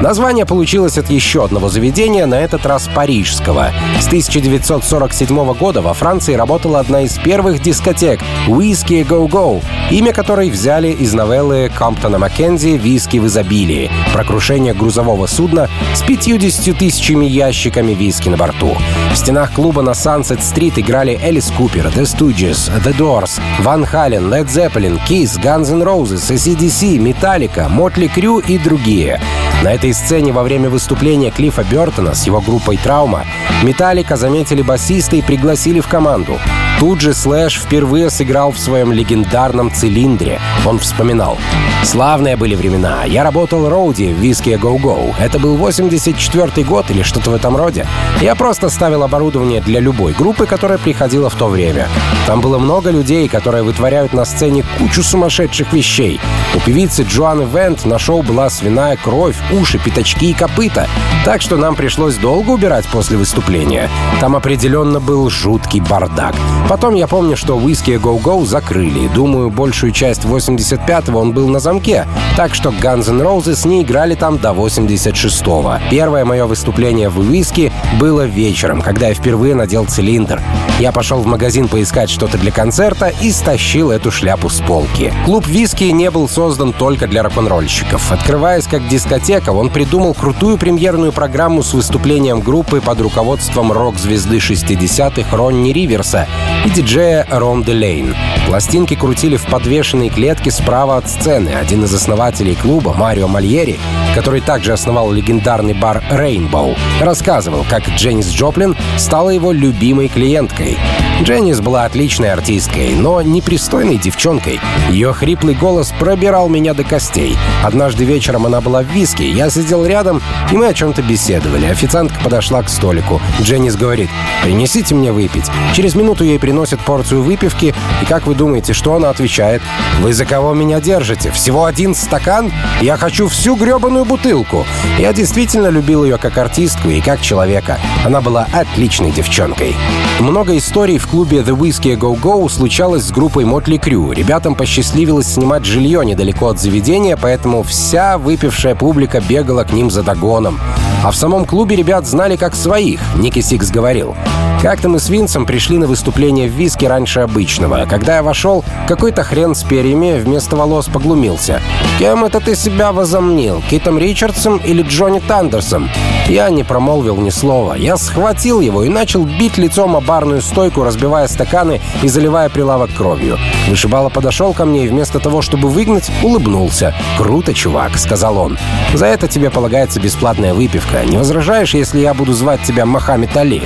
Название 0.00 0.46
получилось 0.46 0.96
от 0.96 1.10
еще 1.10 1.44
одного 1.44 1.68
заведения, 1.68 2.17
на 2.26 2.34
этот 2.34 2.66
раз 2.66 2.88
парижского. 2.94 3.72
С 4.00 4.06
1947 4.06 5.54
года 5.54 5.80
во 5.82 5.94
Франции 5.94 6.34
работала 6.34 6.80
одна 6.80 7.02
из 7.02 7.18
первых 7.18 7.60
дискотек 7.60 8.20
«Whiskey 8.46 9.06
Go 9.06 9.28
Go», 9.28 9.62
имя 9.90 10.12
которой 10.12 10.50
взяли 10.50 10.88
из 10.88 11.14
новеллы 11.14 11.70
Комптона 11.74 12.18
Маккензи 12.18 12.76
«Виски 12.76 13.18
в 13.18 13.26
изобилии» 13.26 13.90
про 14.12 14.24
крушение 14.24 14.74
грузового 14.74 15.26
судна 15.26 15.68
с 15.94 16.02
50 16.02 16.76
тысячами 16.78 17.26
ящиками 17.26 17.92
виски 17.92 18.28
на 18.28 18.36
борту. 18.36 18.76
В 19.12 19.16
стенах 19.16 19.52
клуба 19.52 19.82
на 19.82 19.94
Сансет-стрит 19.94 20.78
играли 20.78 21.18
Элис 21.22 21.50
Купер, 21.56 21.86
The 21.86 22.02
Stooges, 22.02 22.70
The 22.84 22.96
Doors, 22.96 23.40
Ван 23.60 23.84
Хален, 23.84 24.32
Led 24.32 24.46
Zeppelin, 24.46 25.00
Kiss, 25.08 25.40
Guns 25.40 25.72
N' 25.72 25.82
Roses, 25.82 26.30
ACDC, 26.30 26.98
Metallica, 26.98 27.68
Мотли 27.68 28.08
Крю 28.08 28.38
и 28.38 28.58
другие. 28.58 29.20
На 29.62 29.74
этой 29.74 29.92
сцене 29.92 30.32
во 30.32 30.44
время 30.44 30.70
выступления 30.70 31.30
Клиффа 31.30 31.64
Бертона 31.64 32.14
с 32.14 32.24
его 32.26 32.40
группой 32.40 32.76
«Травма» 32.76 33.24
Металлика 33.64 34.16
заметили 34.16 34.62
басиста 34.62 35.16
и 35.16 35.22
пригласили 35.22 35.80
в 35.80 35.88
команду. 35.88 36.38
Тут 36.78 37.00
же 37.00 37.12
Слэш 37.12 37.58
впервые 37.58 38.08
сыграл 38.08 38.52
в 38.52 38.58
своем 38.58 38.92
легендарном 38.92 39.72
цилиндре. 39.72 40.40
Он 40.64 40.78
вспоминал. 40.78 41.36
«Славные 41.82 42.36
были 42.36 42.54
времена. 42.54 43.04
Я 43.04 43.24
работал 43.24 43.68
роуди 43.68 44.12
в 44.12 44.18
Виске 44.18 44.54
Go 44.54 44.76
Go. 44.80 45.12
Это 45.18 45.40
был 45.40 45.56
84 45.56 46.64
год 46.64 46.90
или 46.90 47.02
что-то 47.02 47.30
в 47.30 47.34
этом 47.34 47.56
роде. 47.56 47.84
Я 48.20 48.36
просто 48.36 48.68
ставил 48.68 49.02
оборудование 49.02 49.60
для 49.60 49.80
любой 49.80 50.12
группы, 50.12 50.46
которая 50.46 50.78
приходила 50.78 51.28
в 51.28 51.34
то 51.34 51.48
время. 51.48 51.88
Там 52.26 52.40
было 52.40 52.58
много 52.58 52.90
людей, 52.90 53.28
которые 53.28 53.64
вытворяют 53.64 54.12
на 54.12 54.24
сцене 54.24 54.64
кучу 54.78 55.02
сумасшедших 55.02 55.72
вещей. 55.72 56.20
У 56.54 56.60
певицы 56.60 57.02
Джоанны 57.02 57.42
Вент 57.42 57.86
на 57.86 57.98
шоу 57.98 58.22
была 58.22 58.50
свиная 58.50 58.96
кровь, 58.96 59.36
уши, 59.52 59.78
пятачки 59.78 60.30
и 60.30 60.34
копыта. 60.34 60.86
Так 61.24 61.42
что 61.42 61.56
нам 61.56 61.74
пришлось 61.74 62.16
долго 62.16 62.50
убирать 62.50 62.86
после 62.86 63.16
выступления. 63.16 63.90
Там 64.20 64.36
определенно 64.36 65.00
был 65.00 65.28
жуткий 65.28 65.80
бардак. 65.80 66.34
Потом 66.68 66.94
я 66.94 67.06
помню, 67.06 67.34
что 67.34 67.58
Whiskey 67.58 67.98
Go 67.98 68.22
Go 68.22 68.44
закрыли. 68.44 69.08
Думаю, 69.14 69.48
большую 69.48 69.90
часть 69.92 70.24
85-го 70.24 71.18
он 71.18 71.32
был 71.32 71.48
на 71.48 71.60
замке. 71.60 72.06
Так 72.38 72.54
что 72.54 72.68
Guns 72.68 73.10
N' 73.10 73.20
Roses 73.20 73.66
не 73.66 73.82
играли 73.82 74.14
там 74.14 74.38
до 74.38 74.50
86-го. 74.50 75.78
Первое 75.90 76.24
мое 76.24 76.46
выступление 76.46 77.08
в 77.08 77.18
Whiskey 77.18 77.72
было 77.98 78.26
вечером, 78.26 78.80
когда 78.80 79.08
я 79.08 79.14
впервые 79.14 79.56
надел 79.56 79.86
цилиндр. 79.86 80.40
Я 80.78 80.92
пошел 80.92 81.18
в 81.18 81.26
магазин 81.26 81.66
поискать 81.66 82.08
что-то 82.08 82.38
для 82.38 82.52
концерта 82.52 83.12
и 83.20 83.32
стащил 83.32 83.90
эту 83.90 84.12
шляпу 84.12 84.48
с 84.48 84.60
полки. 84.60 85.12
Клуб 85.24 85.48
Виски 85.48 85.82
не 85.82 86.12
был 86.12 86.28
создан 86.28 86.72
только 86.72 87.08
для 87.08 87.24
рок-н-ролльщиков. 87.24 88.12
Открываясь 88.12 88.68
как 88.68 88.86
дискотека, 88.86 89.50
он 89.50 89.68
придумал 89.68 90.14
крутую 90.14 90.58
премьерную 90.58 91.10
программу 91.10 91.64
с 91.64 91.74
выступлением 91.74 92.40
группы 92.40 92.80
под 92.80 93.00
руководством 93.00 93.72
рок-звезды 93.72 94.36
60-х 94.36 95.36
Ронни 95.36 95.72
Риверса 95.72 96.28
и 96.64 96.70
диджея 96.70 97.26
Ром 97.28 97.64
Делейн. 97.64 98.14
Пластинки 98.46 98.94
крутили 98.94 99.36
в 99.36 99.46
подвешенной 99.46 100.08
клетке 100.08 100.52
справа 100.52 100.98
от 100.98 101.10
сцены. 101.10 101.48
Один 101.48 101.82
из 101.82 101.92
основателей 101.92 102.27
клуба, 102.54 102.94
Марио 102.94 103.26
Мальери, 103.26 103.78
который 104.14 104.40
также 104.40 104.72
основал 104.72 105.10
легендарный 105.12 105.74
бар 105.74 106.02
Rainbow, 106.10 106.76
рассказывал, 107.00 107.64
как 107.68 107.88
Дженнис 107.88 108.30
Джоплин 108.30 108.76
стала 108.96 109.30
его 109.30 109.52
любимой 109.52 110.08
клиенткой. 110.08 110.78
Дженнис 111.22 111.60
была 111.60 111.84
отличной 111.84 112.32
артисткой, 112.32 112.94
но 112.94 113.22
непристойной 113.22 113.96
девчонкой. 113.96 114.60
Ее 114.88 115.12
хриплый 115.12 115.54
голос 115.54 115.92
пробирал 115.98 116.48
меня 116.48 116.74
до 116.74 116.84
костей. 116.84 117.36
Однажды 117.64 118.04
вечером 118.04 118.46
она 118.46 118.60
была 118.60 118.82
в 118.82 118.86
виске, 118.86 119.28
я 119.28 119.50
сидел 119.50 119.84
рядом, 119.84 120.22
и 120.52 120.56
мы 120.56 120.68
о 120.68 120.74
чем-то 120.74 121.02
беседовали. 121.02 121.66
Официантка 121.66 122.20
подошла 122.22 122.62
к 122.62 122.68
столику. 122.68 123.20
Дженнис 123.42 123.74
говорит, 123.74 124.10
«Принесите 124.44 124.94
мне 124.94 125.10
выпить». 125.10 125.50
Через 125.74 125.96
минуту 125.96 126.22
ей 126.22 126.38
приносят 126.38 126.80
порцию 126.80 127.22
выпивки, 127.22 127.74
и 128.02 128.04
как 128.04 128.26
вы 128.26 128.34
думаете, 128.34 128.72
что 128.72 128.94
она 128.94 129.10
отвечает? 129.10 129.60
«Вы 130.00 130.12
за 130.12 130.24
кого 130.24 130.54
меня 130.54 130.80
держите? 130.80 131.32
Всего 131.32 131.64
один 131.64 131.94
стакан? 132.08 132.50
Я 132.80 132.96
хочу 132.96 133.28
всю 133.28 133.54
гребаную 133.54 134.04
бутылку». 134.04 134.64
Я 134.98 135.12
действительно 135.12 135.68
любил 135.68 136.04
ее 136.04 136.16
как 136.16 136.38
артистку 136.38 136.88
и 136.88 137.00
как 137.00 137.20
человека. 137.20 137.78
Она 138.04 138.20
была 138.20 138.46
отличной 138.52 139.12
девчонкой. 139.12 139.76
Много 140.18 140.56
историй 140.56 140.98
в 140.98 141.06
клубе 141.06 141.38
The 141.38 141.56
Whiskey 141.56 141.96
Go 141.96 142.18
Go 142.20 142.48
случалось 142.48 143.04
с 143.04 143.12
группой 143.12 143.44
Motley 143.44 143.78
Crue. 143.78 144.14
Ребятам 144.14 144.54
посчастливилось 144.54 145.34
снимать 145.34 145.64
жилье 145.64 146.04
недалеко 146.04 146.48
от 146.48 146.58
заведения, 146.58 147.16
поэтому 147.16 147.62
вся 147.62 148.16
выпившая 148.16 148.74
публика 148.74 149.20
бегала 149.20 149.64
к 149.64 149.72
ним 149.72 149.90
за 149.90 150.02
догоном. 150.02 150.58
А 151.04 151.10
в 151.10 151.16
самом 151.16 151.44
клубе 151.44 151.76
ребят 151.76 152.06
знали 152.06 152.36
как 152.36 152.54
своих, 152.56 153.00
Никки 153.16 153.40
Сикс 153.40 153.70
говорил. 153.70 154.16
Как-то 154.60 154.88
мы 154.88 154.98
с 154.98 155.08
Винсом 155.08 155.46
пришли 155.46 155.78
на 155.78 155.86
выступление 155.86 156.48
в 156.48 156.52
Whisky 156.52 156.88
раньше 156.88 157.20
обычного. 157.20 157.86
Когда 157.88 158.16
я 158.16 158.22
вошел, 158.24 158.64
какой-то 158.88 159.22
хрен 159.22 159.54
с 159.54 159.62
перьями 159.62 160.18
вместо 160.18 160.56
волос 160.56 160.86
поглумился. 160.86 161.62
«Кем 162.00 162.24
это 162.24 162.40
ты 162.40 162.56
себя 162.56 162.90
возомнил? 162.90 163.62
Китом 163.70 163.98
Ричардсом 163.98 164.58
или 164.58 164.82
Джонни 164.82 165.20
Тандерсом?» 165.20 165.88
Я 166.26 166.50
не 166.50 166.64
промолвил 166.64 167.16
ни 167.16 167.30
слова. 167.30 167.74
Я 167.74 167.96
схватил 167.96 168.60
его 168.60 168.82
и 168.82 168.88
начал 168.88 169.24
бить 169.24 169.58
лицом 169.58 169.96
о 169.96 170.00
барную 170.00 170.42
стойку, 170.42 170.82
разбивая 170.82 171.28
стаканы 171.28 171.80
и 172.02 172.08
заливая 172.08 172.48
прилавок 172.48 172.90
кровью. 172.92 173.38
Вышибала 173.68 174.08
подошел 174.08 174.52
ко 174.52 174.64
мне 174.64 174.84
и 174.84 174.88
вместо 174.88 175.20
того, 175.20 175.40
чтобы 175.40 175.68
выгнать, 175.68 176.10
улыбнулся. 176.22 176.94
«Круто, 177.16 177.54
чувак»,— 177.54 177.92
сказал 177.96 178.36
он. 178.36 178.58
«За 178.92 179.06
это 179.06 179.28
тебе 179.28 179.50
полагается 179.50 180.00
бесплатная 180.00 180.52
выпивка. 180.52 181.04
Не 181.04 181.16
возражаешь, 181.16 181.74
если 181.74 182.00
я 182.00 182.12
буду 182.12 182.32
звать 182.32 182.62
тебя 182.64 182.84
Мохаммед 182.84 183.36
Али?» 183.36 183.62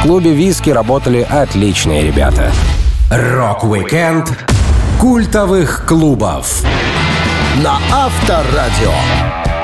В 0.00 0.04
клубе 0.04 0.32
Whisky 0.32 0.70
работали 0.70 1.26
отличные 1.28 2.02
ребята. 2.02 2.50
Рок-викенд 3.10 4.32
культовых 4.98 5.84
клубов 5.86 6.62
на 7.62 7.76
Авторадио. 7.92 8.94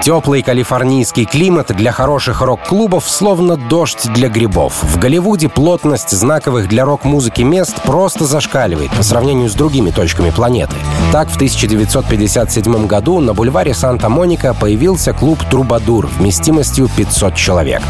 Теплый 0.03 0.42
калифорнийский 0.42 1.25
климат 1.25 1.68
для 1.75 1.90
хороших 1.90 2.42
рок-клубов 2.42 3.09
словно 3.09 3.57
дождь 3.57 4.12
для 4.12 4.29
грибов. 4.29 4.75
В 4.83 4.99
Голливуде 4.99 5.49
плотность 5.49 6.11
знаковых 6.11 6.68
для 6.68 6.85
рок-музыки 6.85 7.40
мест 7.40 7.75
просто 7.85 8.27
зашкаливает 8.27 8.90
по 8.90 9.03
сравнению 9.03 9.49
с 9.49 9.55
другими 9.55 9.90
точками 9.90 10.29
планеты. 10.29 10.77
Так, 11.12 11.31
в 11.31 11.37
1957 11.37 12.87
году 12.87 13.20
на 13.20 13.33
бульваре 13.33 13.72
Санта-Моника 13.72 14.53
появился 14.53 15.14
клуб 15.14 15.38
«Трубадур» 15.51 16.07
вместимостью 16.18 16.90
500 16.94 17.35
человек. 17.35 17.81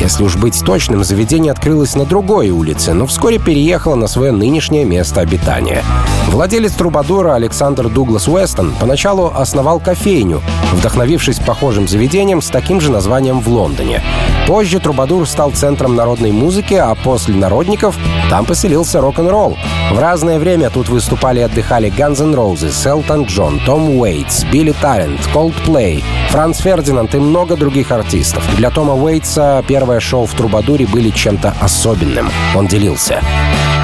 Если 0.00 0.24
уж 0.24 0.36
быть 0.36 0.64
точным, 0.64 1.04
заведение 1.04 1.52
открылось 1.52 1.94
на 1.94 2.06
другой 2.06 2.48
улице, 2.48 2.94
но 2.94 3.06
вскоре 3.06 3.38
переехало 3.38 3.96
на 3.96 4.06
свое 4.06 4.32
нынешнее 4.32 4.86
место 4.86 5.20
обитания. 5.20 5.84
Владелец 6.28 6.72
Трубадура 6.72 7.34
Александр 7.34 7.88
Дуглас 7.88 8.26
Уэстон 8.26 8.72
поначалу 8.80 9.30
основал 9.34 9.78
кофейню, 9.78 10.40
вдохновившись 10.72 11.38
похожим 11.38 11.86
заведением 11.86 12.40
с 12.40 12.48
таким 12.48 12.80
же 12.80 12.90
названием 12.90 13.40
в 13.40 13.48
Лондоне. 13.48 14.02
Позже 14.46 14.80
Трубадур 14.80 15.28
стал 15.28 15.50
центром 15.50 15.94
народной 15.94 16.32
музыки, 16.32 16.74
а 16.74 16.94
после 16.94 17.34
народников 17.34 17.96
там 18.30 18.46
поселился 18.46 19.00
рок-н-ролл. 19.00 19.58
В 19.92 19.98
разное 19.98 20.38
время 20.38 20.70
тут 20.70 20.88
выступали 20.88 21.40
и 21.40 21.42
отдыхали 21.42 21.92
Guns 21.92 22.22
N' 22.22 22.34
Roses, 22.34 22.88
Элтон 22.88 23.24
Джон, 23.24 23.60
Том 23.66 23.98
Уэйтс, 23.98 24.44
Билли 24.44 24.74
Талент, 24.80 25.20
Coldplay, 25.34 26.02
Франц 26.30 26.60
Фердинанд 26.60 27.14
и 27.14 27.18
много 27.18 27.56
других 27.56 27.90
артистов. 27.90 28.44
Для 28.56 28.70
Тома 28.70 28.94
Уэйтса 28.94 29.64
первое 29.90 30.00
шоу 30.00 30.24
в 30.24 30.34
Трубадуре 30.34 30.86
были 30.86 31.10
чем-то 31.10 31.52
особенным. 31.60 32.30
Он 32.54 32.68
делился. 32.68 33.20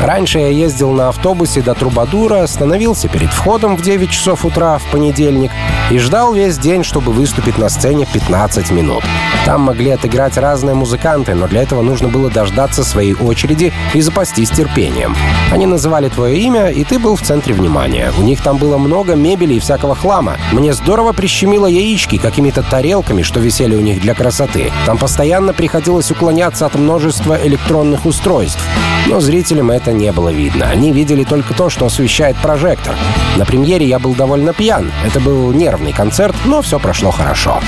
Раньше 0.03 0.39
я 0.39 0.49
ездил 0.49 0.93
на 0.93 1.09
автобусе 1.09 1.63
до 1.63 1.75
Трубадура, 1.75 2.43
остановился 2.43 3.09
перед 3.09 3.31
входом 3.31 3.77
в 3.77 3.83
9 3.83 4.11
часов 4.11 4.45
утра 4.45 4.79
в 4.79 4.85
понедельник 4.91 5.51
и 5.91 5.99
ждал 5.99 6.35
весь 6.35 6.59
день, 6.59 6.85
чтобы 6.85 7.13
выступить 7.13 7.59
на 7.59 7.69
сцене 7.69 8.07
15 8.13 8.71
минут. 8.71 9.03
Там 9.45 9.63
могли 9.63 9.91
отыграть 9.91 10.37
разные 10.37 10.75
музыканты, 10.75 11.35
но 11.35 11.47
для 11.47 11.63
этого 11.63 11.83
нужно 11.83 12.09
было 12.09 12.31
дождаться 12.31 12.85
своей 12.85 13.15
очереди 13.15 13.73
и 13.95 14.01
запастись 14.01 14.51
терпением. 14.51 15.17
Они 15.51 15.67
называли 15.67 16.09
твое 16.09 16.39
имя, 16.39 16.69
и 16.69 16.85
ты 16.85 16.99
был 16.99 17.17
в 17.17 17.23
центре 17.23 17.55
внимания. 17.55 18.13
У 18.19 18.23
них 18.23 18.43
там 18.43 18.59
было 18.59 18.77
много 18.79 19.15
мебели 19.15 19.55
и 19.55 19.61
всякого 19.61 19.95
хлама. 19.95 20.37
Мне 20.53 20.73
здорово 20.73 21.13
прищемило 21.13 21.67
яички 21.67 22.19
какими-то 22.19 22.63
тарелками, 22.63 23.23
что 23.23 23.41
висели 23.41 23.77
у 23.77 23.81
них 23.81 24.01
для 24.01 24.15
красоты. 24.15 24.73
Там 24.85 24.99
постоянно 24.99 25.53
приходилось 25.53 26.11
уклоняться 26.11 26.67
от 26.67 26.75
множества 26.75 27.39
электронных 27.43 28.05
устройств. 28.05 28.63
Но 29.07 29.21
зрителям 29.21 29.71
это 29.71 29.86
не 29.93 30.13
было 30.13 30.31
видно. 30.31 30.69
Они 30.69 30.93
видели 30.93 31.25
только 31.25 31.55
то, 31.55 31.69
что 31.71 31.87
освещает 31.87 32.37
прожектор. 32.37 32.95
На 33.37 33.45
премьере 33.45 33.87
я 33.87 33.99
был 33.99 34.15
довольно 34.15 34.53
пьян. 34.53 34.91
Это 35.05 35.21
был 35.21 35.53
нервный 35.53 35.93
концерт, 35.93 36.37
но 36.45 36.63
все 36.63 36.79
прошло 36.79 37.11
хорошо. 37.11 37.61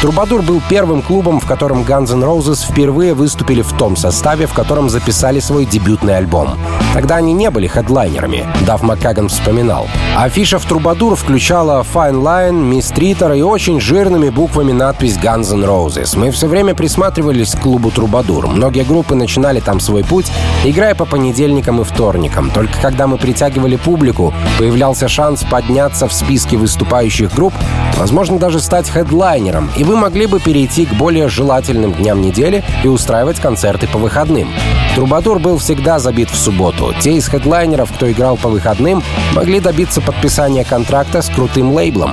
Трубадур 0.00 0.42
был 0.42 0.62
первым 0.68 1.02
клубом, 1.02 1.40
в 1.40 1.46
котором 1.46 1.82
Guns 1.82 2.12
N' 2.12 2.22
Roses 2.22 2.64
впервые 2.64 3.14
выступили 3.14 3.62
в 3.62 3.72
том 3.72 3.96
составе, 3.96 4.46
в 4.46 4.54
котором 4.54 4.88
записали 4.88 5.40
свой 5.40 5.64
дебютный 5.64 6.16
альбом. 6.16 6.56
Тогда 6.94 7.16
они 7.16 7.32
не 7.32 7.50
были 7.50 7.66
хедлайнерами, 7.66 8.46
Дав 8.64 8.80
Маккаган 8.82 9.28
вспоминал. 9.28 9.88
Афиша 10.16 10.60
в 10.60 10.64
Трубадур 10.66 11.16
включала 11.16 11.84
Fine 11.92 12.22
Line, 12.22 12.70
Miss 12.70 12.94
Тритер 12.94 13.32
и 13.32 13.42
очень 13.42 13.80
жирными 13.80 14.28
буквами 14.28 14.70
надпись 14.70 15.16
Guns 15.16 15.52
N' 15.52 15.64
Roses. 15.64 16.16
Мы 16.16 16.30
все 16.30 16.46
время 16.46 16.76
присматривались 16.76 17.56
к 17.56 17.60
клубу 17.60 17.90
Трубадур. 17.90 18.46
Многие 18.46 18.84
группы 18.84 19.16
начинали 19.16 19.58
там 19.58 19.80
свой 19.80 20.04
путь, 20.04 20.30
играя 20.64 20.94
по 20.94 21.06
понедельникам 21.06 21.80
и 21.80 21.84
вторникам. 21.84 22.52
Только 22.52 22.80
когда 22.80 23.08
мы 23.08 23.18
притягивали 23.18 23.74
публику, 23.74 24.32
появлялся 24.58 25.08
шанс 25.08 25.42
подняться 25.42 26.06
в 26.06 26.12
списке 26.12 26.56
выступающих 26.56 27.34
групп, 27.34 27.52
возможно, 27.96 28.38
даже 28.38 28.60
стать 28.60 28.88
хедлайнером, 28.88 29.70
и 29.76 29.87
вы 29.88 29.96
могли 29.96 30.26
бы 30.26 30.38
перейти 30.38 30.84
к 30.84 30.92
более 30.92 31.28
желательным 31.28 31.94
дням 31.94 32.20
недели 32.20 32.62
и 32.84 32.88
устраивать 32.88 33.40
концерты 33.40 33.88
по 33.88 33.98
выходным. 33.98 34.52
Трубадур 34.94 35.38
был 35.38 35.56
всегда 35.56 35.98
забит 35.98 36.28
в 36.28 36.36
субботу. 36.36 36.94
Те 37.00 37.14
из 37.14 37.26
хедлайнеров, 37.26 37.90
кто 37.90 38.12
играл 38.12 38.36
по 38.36 38.50
выходным, 38.50 39.02
могли 39.34 39.60
добиться 39.60 40.02
подписания 40.02 40.64
контракта 40.64 41.22
с 41.22 41.30
крутым 41.30 41.72
лейблом. 41.72 42.12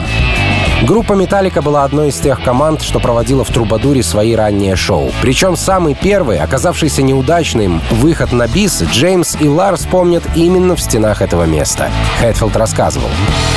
Группа 0.85 1.13
«Металлика» 1.13 1.63
была 1.63 1.83
одной 1.83 2.09
из 2.09 2.19
тех 2.19 2.43
команд, 2.43 2.83
что 2.83 2.99
проводила 2.99 3.43
в 3.43 3.49
Трубадуре 3.49 4.03
свои 4.03 4.35
ранние 4.35 4.75
шоу. 4.75 5.11
Причем 5.19 5.55
самый 5.55 5.95
первый, 5.95 6.37
оказавшийся 6.37 7.01
неудачным, 7.01 7.81
выход 7.89 8.31
на 8.31 8.47
бис 8.47 8.83
Джеймс 8.83 9.35
и 9.39 9.49
Ларс 9.49 9.87
помнят 9.87 10.21
именно 10.35 10.75
в 10.75 10.81
стенах 10.81 11.23
этого 11.23 11.45
места. 11.45 11.89
Хэтфилд 12.19 12.55
рассказывал. 12.55 13.09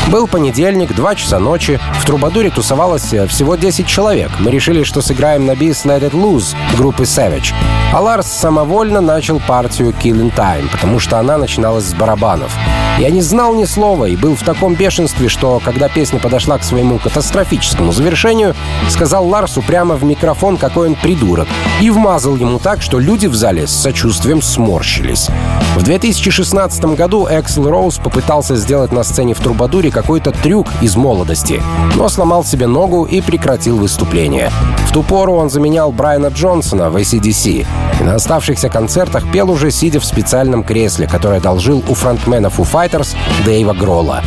Был 0.06 0.26
понедельник, 0.26 0.94
2 0.94 1.14
часа 1.16 1.38
ночи. 1.38 1.78
В 2.00 2.06
Трубадуре 2.06 2.48
тусовалось 2.48 3.12
э, 3.12 3.26
всего 3.26 3.56
10 3.56 3.86
человек. 3.86 4.30
Мы 4.38 4.50
решили, 4.50 4.82
что 4.82 5.02
сыграем 5.02 5.44
на 5.44 5.54
бис 5.54 5.84
Let 5.84 6.10
It 6.10 6.12
Loose 6.12 6.56
группы 6.78 7.02
Savage. 7.02 7.52
А 7.92 8.00
Ларс 8.00 8.26
самовольно 8.26 9.02
начал 9.02 9.38
партию 9.38 9.90
Killing 9.90 10.34
Time, 10.34 10.70
потому 10.72 10.98
что 10.98 11.18
она 11.18 11.36
начиналась 11.36 11.84
с 11.84 11.94
барабанов. 11.94 12.56
Я 12.98 13.10
не 13.10 13.20
знал 13.20 13.54
ни 13.54 13.64
слова 13.64 14.06
и 14.06 14.16
был 14.16 14.34
в 14.34 14.42
таком 14.42 14.74
бешенстве, 14.74 15.28
что, 15.28 15.60
когда 15.64 15.88
песня 15.88 16.18
подошла 16.18 16.58
к 16.58 16.64
своему 16.64 16.98
катастрофическому 17.18 17.90
завершению, 17.90 18.54
сказал 18.88 19.26
Ларсу 19.26 19.61
прямо 19.61 19.96
в 19.96 20.04
микрофон, 20.04 20.57
какой 20.57 20.90
он 20.90 20.94
придурок, 20.94 21.48
и 21.81 21.90
вмазал 21.90 22.37
ему 22.37 22.61
так, 22.61 22.81
что 22.81 23.00
люди 23.00 23.26
в 23.26 23.35
зале 23.35 23.66
с 23.66 23.72
сочувствием 23.72 24.40
сморщились. 24.40 25.28
В 25.76 25.83
2016 25.83 26.85
году 26.96 27.26
Эксел 27.28 27.68
Роуз 27.68 27.98
попытался 27.98 28.54
сделать 28.54 28.92
на 28.92 29.02
сцене 29.02 29.35
в 29.35 29.40
Трубадуре 29.40 29.90
какой-то 29.90 30.31
трюк 30.31 30.68
из 30.81 30.94
молодости, 30.94 31.61
но 31.96 32.09
сломал 32.09 32.44
себе 32.44 32.68
ногу 32.68 33.04
и 33.04 33.20
прекратил 33.20 33.78
выступление. 33.78 34.52
В 34.87 34.92
ту 34.92 35.02
пору 35.02 35.35
он 35.35 35.50
заменял 35.50 35.90
Брайана 35.90 36.28
Джонсона 36.28 36.88
в 36.88 36.96
AC/DC 36.96 37.66
и 38.00 38.04
на 38.04 38.14
оставшихся 38.14 38.68
концертах 38.68 39.31
пел 39.33 39.50
уже 39.50 39.70
сидя 39.70 39.98
в 39.98 40.04
специальном 40.04 40.62
кресле, 40.62 41.09
которое 41.09 41.38
одолжил 41.38 41.83
у 41.88 41.94
фронтмена 41.94 42.46
Foo 42.46 42.66
Fighters 42.70 43.16
Дэйва 43.44 43.72
Гролла. 43.72 44.22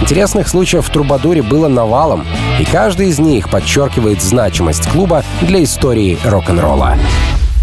Интересных 0.00 0.48
случаев 0.48 0.86
в 0.86 0.90
Трубадуре 0.90 1.42
было 1.42 1.68
навалом, 1.68 2.26
и 2.58 2.64
каждый 2.64 3.08
из 3.08 3.18
них 3.18 3.50
подчеркивает 3.50 4.22
значимость 4.22 4.88
клуба 4.88 5.24
для 5.42 5.62
истории 5.64 6.18
рок-н-ролла. 6.24 6.96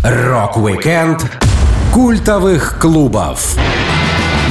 Рок-викенд 0.04 1.40
культовых 1.94 2.80
клубов 2.80 3.56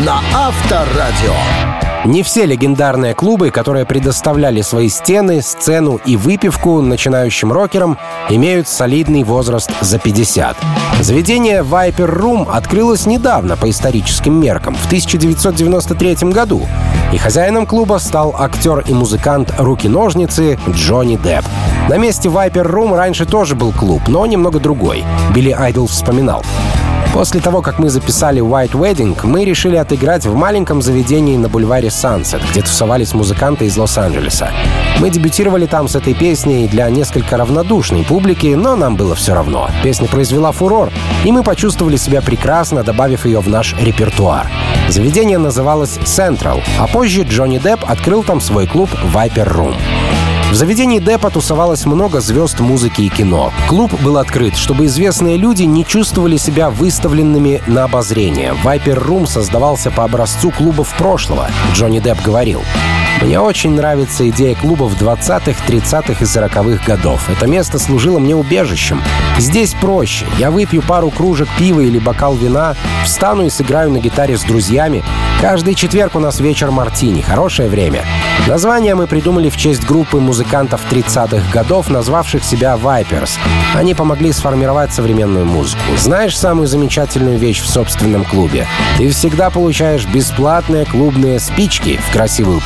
на 0.05 0.21
Авторадио. 0.35 1.35
Не 2.07 2.23
все 2.23 2.47
легендарные 2.47 3.15
клубы, 3.15 3.51
которые 3.51 3.85
предоставляли 3.85 4.63
свои 4.63 4.89
стены, 4.89 5.43
сцену 5.43 6.01
и 6.07 6.17
выпивку 6.17 6.81
начинающим 6.81 7.53
рокерам, 7.53 7.99
имеют 8.31 8.69
солидный 8.69 9.23
возраст 9.23 9.71
за 9.83 9.99
50. 9.99 10.57
Заведение 11.01 11.63
Viper 11.63 12.19
Room 12.19 12.51
открылось 12.51 13.05
недавно 13.05 13.59
по 13.59 13.69
историческим 13.69 14.41
меркам, 14.41 14.75
в 14.77 14.87
1993 14.87 16.31
году, 16.31 16.67
и 17.13 17.19
хозяином 17.19 17.67
клуба 17.67 17.99
стал 17.99 18.35
актер 18.39 18.81
и 18.87 18.95
музыкант 18.95 19.53
руки-ножницы 19.59 20.59
Джонни 20.71 21.17
Депп. 21.17 21.45
На 21.89 21.99
месте 21.99 22.29
Viper 22.29 22.65
Room 22.65 22.97
раньше 22.97 23.27
тоже 23.27 23.55
был 23.55 23.73
клуб, 23.73 24.03
но 24.09 24.27
немного 24.27 24.61
другой. 24.61 25.05
Билли 25.35 25.51
Айдл 25.51 25.87
вспоминал. 25.87 26.45
После 27.13 27.41
того, 27.41 27.61
как 27.61 27.81
мы 27.81 27.91
записали 27.91 28.41
White 28.41 28.73
Wedding, 28.73 29.19
мы 29.25 29.45
решили 29.45 29.75
отыграть 29.75 30.27
в 30.27 30.35
маленьком 30.35 30.81
заведении 30.81 31.37
на 31.37 31.49
бульваре 31.49 31.89
Sunset, 31.89 32.41
где 32.51 32.63
тусовались 32.63 33.15
музыканты 33.15 33.67
из 33.67 33.77
Лос-Анджелеса. 33.77 34.51
Мы 35.01 35.11
дебютировали 35.11 35.67
там 35.67 35.89
с 35.89 35.97
этой 35.97 36.15
песней 36.15 36.69
для 36.69 36.89
несколько 36.89 37.37
равнодушной 37.37 38.05
публики, 38.05 38.55
но 38.55 38.77
нам 38.77 38.95
было 38.95 39.17
все 39.17 39.35
равно. 39.35 39.69
Песня 39.83 40.07
произвела 40.07 40.53
фурор, 40.53 40.91
и 41.25 41.33
мы 41.33 41.43
почувствовали 41.43 41.97
себя 41.97 42.23
прекрасно, 42.23 42.85
добавив 42.85 43.27
ее 43.27 43.41
в 43.41 43.49
наш 43.49 43.75
репертуар. 43.75 44.47
Заведение 44.89 45.39
называлось 45.39 45.99
Central, 46.05 46.63
а 46.79 46.87
позже 46.87 47.23
Джонни 47.23 47.59
Депп 47.59 47.85
открыл 47.89 48.23
там 48.23 48.41
свой 48.41 48.69
клуб 48.69 48.89
Viper 49.13 49.53
Room. 49.53 49.75
В 50.51 50.55
заведении 50.55 50.99
Депа 50.99 51.31
тусовалось 51.31 51.87
много 51.87 52.21
звезд 52.21 52.59
музыки 52.59 53.03
и 53.03 53.09
кино. 53.09 53.53
Клуб 53.69 53.93
был 54.03 54.19
открыт, 54.19 54.57
чтобы 54.57 54.87
известные 54.87 55.37
люди 55.37 55.63
не 55.63 55.87
чувствовали 55.87 56.37
себя 56.39 56.71
выставленными 56.71 57.63
на 57.69 57.85
обозрение. 57.85 58.55
Viper 58.65 59.01
Room 59.01 59.27
создавался 59.29 59.93
по 59.93 60.03
образцу 60.03 60.51
клубов 60.51 60.93
прошлого. 60.99 61.49
Джонни 61.73 62.01
Депп 62.01 62.21
говорил. 62.23 62.63
Мне 63.23 63.39
очень 63.39 63.73
нравится 63.73 64.29
идея 64.31 64.55
клубов 64.55 65.01
20-х, 65.01 65.65
30-х 65.67 66.13
и 66.13 66.25
40-х 66.25 66.85
годов. 66.87 67.29
Это 67.29 67.47
место 67.47 67.79
служило 67.79 68.19
мне 68.19 68.35
убежищем. 68.35 69.03
Здесь 69.39 69.75
проще. 69.75 70.27
Я 70.39 70.51
выпью 70.51 70.83
пару 70.83 71.11
кружек 71.11 71.49
пива 71.59 71.81
или 71.81 71.99
бокал 71.99 72.35
вина, 72.35 72.75
встану 73.05 73.45
и 73.45 73.51
сыграю 73.51 73.91
на 73.91 73.99
гитаре 73.99 74.37
с 74.39 74.43
друзьями. 74.43 75.05
Каждый 75.41 75.75
четверг 75.75 76.17
у 76.17 76.19
нас 76.19 76.41
вечер 76.41 76.71
мартини. 76.71 77.23
Хорошее 77.23 77.69
время. 77.69 78.05
Название 78.47 78.95
мы 78.95 79.07
придумали 79.07 79.49
в 79.49 79.57
честь 79.57 79.87
группы 79.87 80.19
музыкантов 80.19 80.83
30-х 80.91 81.51
годов, 81.53 81.89
назвавших 81.89 82.45
себя 82.45 82.79
Vipers. 82.83 83.39
Они 83.75 83.95
помогли 83.95 84.33
сформировать 84.33 84.93
современную 84.93 85.47
музыку. 85.47 85.83
Знаешь 85.97 86.39
самую 86.39 86.67
замечательную 86.67 87.39
вещь 87.39 87.63
в 87.63 87.69
собственном 87.69 88.25
клубе? 88.25 88.67
Ты 88.99 89.09
всегда 89.11 89.51
получаешь 89.51 90.07
бесплатные 90.07 90.85
клубные 90.85 91.41
спички 91.41 91.99
в 92.07 92.13
красивой 92.13 92.57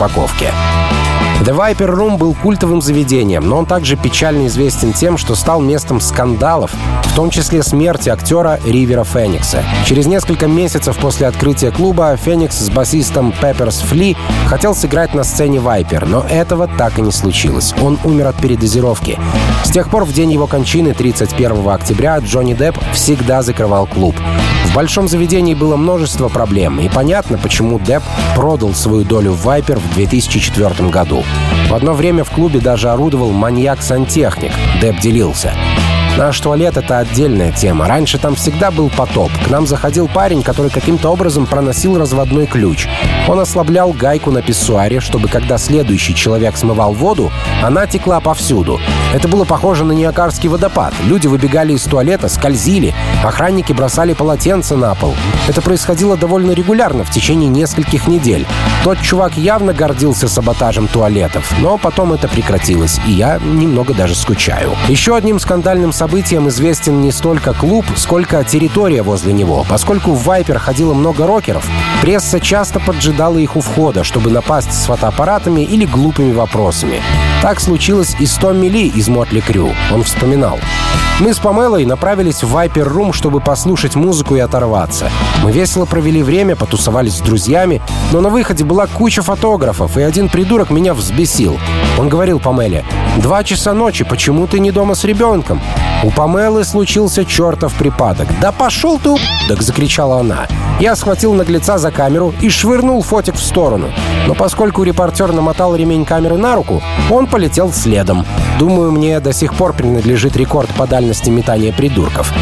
Yeah. 0.40 1.03
The 1.42 1.54
Viper 1.54 1.94
Room 1.94 2.16
был 2.16 2.32
культовым 2.32 2.80
заведением, 2.80 3.48
но 3.48 3.58
он 3.58 3.66
также 3.66 3.96
печально 3.96 4.46
известен 4.46 4.92
тем, 4.92 5.18
что 5.18 5.34
стал 5.34 5.60
местом 5.60 6.00
скандалов, 6.00 6.70
в 7.04 7.14
том 7.14 7.28
числе 7.28 7.62
смерти 7.62 8.08
актера 8.08 8.58
Ривера 8.64 9.04
Феникса. 9.04 9.62
Через 9.84 10.06
несколько 10.06 10.46
месяцев 10.46 10.96
после 10.96 11.26
открытия 11.26 11.70
клуба 11.70 12.16
Феникс 12.16 12.58
с 12.58 12.70
басистом 12.70 13.32
Пепперс 13.32 13.80
Фли 13.80 14.16
хотел 14.46 14.74
сыграть 14.74 15.12
на 15.12 15.22
сцене 15.22 15.58
Viper, 15.58 16.06
но 16.06 16.24
этого 16.30 16.66
так 16.66 16.98
и 16.98 17.02
не 17.02 17.12
случилось. 17.12 17.74
Он 17.82 17.98
умер 18.04 18.28
от 18.28 18.36
передозировки. 18.36 19.18
С 19.64 19.70
тех 19.70 19.90
пор 19.90 20.04
в 20.04 20.12
день 20.12 20.32
его 20.32 20.46
кончины, 20.46 20.94
31 20.94 21.68
октября, 21.68 22.18
Джонни 22.18 22.54
Депп 22.54 22.78
всегда 22.92 23.42
закрывал 23.42 23.86
клуб. 23.86 24.16
В 24.66 24.74
большом 24.74 25.08
заведении 25.08 25.54
было 25.54 25.76
множество 25.76 26.28
проблем, 26.28 26.80
и 26.80 26.88
понятно, 26.88 27.38
почему 27.38 27.78
Депп 27.78 28.02
продал 28.34 28.74
свою 28.74 29.04
долю 29.04 29.32
в 29.32 29.46
Viper 29.46 29.78
в 29.78 29.94
2004 29.94 30.88
году. 30.88 31.23
В 31.68 31.74
одно 31.74 31.92
время 31.92 32.24
в 32.24 32.30
клубе 32.30 32.60
даже 32.60 32.90
орудовал 32.90 33.32
маньяк-сантехник. 33.32 34.52
Депп 34.80 35.00
делился. 35.00 35.54
Наш 36.16 36.38
туалет— 36.38 36.76
это 36.78 36.98
отдельная 36.98 37.50
тема. 37.50 37.88
Раньше 37.88 38.18
там 38.18 38.36
всегда 38.36 38.70
был 38.70 38.88
потоп. 38.88 39.32
К 39.44 39.50
нам 39.50 39.66
заходил 39.66 40.06
парень, 40.06 40.44
который 40.44 40.70
каким-то 40.70 41.10
образом 41.10 41.44
проносил 41.44 41.98
разводной 41.98 42.46
ключ. 42.46 42.86
Он 43.26 43.40
ослаблял 43.40 43.92
гайку 43.92 44.30
на 44.30 44.40
писсуаре, 44.40 45.00
чтобы 45.00 45.28
когда 45.28 45.58
следующий 45.58 46.14
человек 46.14 46.56
смывал 46.56 46.92
воду, 46.92 47.32
она 47.64 47.88
текла 47.88 48.20
повсюду. 48.20 48.78
Это 49.12 49.26
было 49.26 49.44
похоже 49.44 49.84
на 49.84 49.90
Ниакарский 49.90 50.48
водопад. 50.48 50.94
Люди 51.02 51.26
выбегали 51.26 51.72
из 51.72 51.82
туалета, 51.82 52.28
скользили. 52.28 52.94
Охранники 53.24 53.72
бросали 53.72 54.12
полотенца 54.12 54.76
на 54.76 54.94
пол. 54.94 55.16
Это 55.48 55.62
происходило 55.62 56.16
довольно 56.16 56.52
регулярно 56.52 57.02
в 57.02 57.10
течение 57.10 57.48
нескольких 57.48 58.06
недель. 58.06 58.46
Тот 58.84 59.00
чувак 59.00 59.36
явно 59.36 59.72
гордился 59.72 60.28
саботажем 60.28 60.86
туалетов, 60.86 61.52
но 61.58 61.76
потом 61.76 62.12
это 62.12 62.28
прекратилось, 62.28 63.00
и 63.04 63.12
я 63.12 63.40
немного 63.42 63.94
даже 63.94 64.14
скучаю. 64.14 64.76
Еще 64.88 65.16
одним 65.16 65.40
скандальным 65.40 65.90
событием 65.90 66.03
известен 66.48 67.00
не 67.00 67.12
столько 67.12 67.52
клуб, 67.52 67.84
сколько 67.96 68.44
территория 68.44 69.02
возле 69.02 69.32
него. 69.32 69.64
Поскольку 69.68 70.12
в 70.12 70.24
Вайпер 70.24 70.58
ходило 70.58 70.94
много 70.94 71.26
рокеров, 71.26 71.66
пресса 72.02 72.40
часто 72.40 72.80
поджидала 72.80 73.38
их 73.38 73.56
у 73.56 73.60
входа, 73.60 74.04
чтобы 74.04 74.30
напасть 74.30 74.72
с 74.72 74.86
фотоаппаратами 74.86 75.62
или 75.62 75.84
глупыми 75.84 76.32
вопросами. 76.32 77.00
Так 77.42 77.60
случилось 77.60 78.16
и 78.18 78.26
с 78.26 78.34
Томми 78.34 78.66
Ли 78.66 78.88
из 78.88 79.08
Мотли 79.08 79.40
Крю. 79.40 79.70
Он 79.92 80.02
вспоминал. 80.02 80.58
Мы 81.20 81.32
с 81.32 81.38
Памелой 81.38 81.84
направились 81.84 82.42
в 82.42 82.56
Viper 82.56 82.92
Room, 82.92 83.12
чтобы 83.12 83.40
послушать 83.40 83.94
музыку 83.94 84.34
и 84.34 84.40
оторваться. 84.40 85.10
Мы 85.44 85.52
весело 85.52 85.84
провели 85.84 86.24
время, 86.24 86.56
потусовались 86.56 87.18
с 87.18 87.20
друзьями, 87.20 87.80
но 88.10 88.20
на 88.20 88.30
выходе 88.30 88.64
была 88.64 88.88
куча 88.88 89.22
фотографов, 89.22 89.96
и 89.96 90.02
один 90.02 90.28
придурок 90.28 90.70
меня 90.70 90.92
взбесил. 90.92 91.56
Он 92.00 92.08
говорил 92.08 92.40
Памеле, 92.40 92.84
«Два 93.18 93.44
часа 93.44 93.74
ночи, 93.74 94.04
почему 94.04 94.48
ты 94.48 94.58
не 94.58 94.72
дома 94.72 94.96
с 94.96 95.04
ребенком?» 95.04 95.60
У 96.02 96.10
Памелы 96.10 96.64
случился 96.64 97.24
чертов 97.24 97.72
припадок. 97.74 98.26
«Да 98.40 98.50
пошел 98.50 98.98
ты, 98.98 99.14
так 99.48 99.62
закричала 99.62 100.18
она. 100.18 100.48
Я 100.80 100.96
схватил 100.96 101.32
наглеца 101.34 101.78
за 101.78 101.92
камеру 101.92 102.34
и 102.40 102.50
швырнул 102.50 103.00
фотик 103.02 103.36
в 103.36 103.42
сторону. 103.42 103.90
Но 104.26 104.34
поскольку 104.34 104.82
репортер 104.82 105.32
намотал 105.32 105.76
ремень 105.76 106.04
камеры 106.04 106.36
на 106.36 106.56
руку, 106.56 106.82
он 107.10 107.28
полетел 107.28 107.72
следом. 107.72 108.26
Думаю, 108.58 108.90
мне 108.90 109.20
до 109.20 109.32
сих 109.32 109.54
пор 109.54 109.72
принадлежит 109.72 110.36
рекорд 110.36 110.68
по 110.70 110.86
дальности 111.04 111.28
метания 111.28 111.70
придурков. 111.70 112.32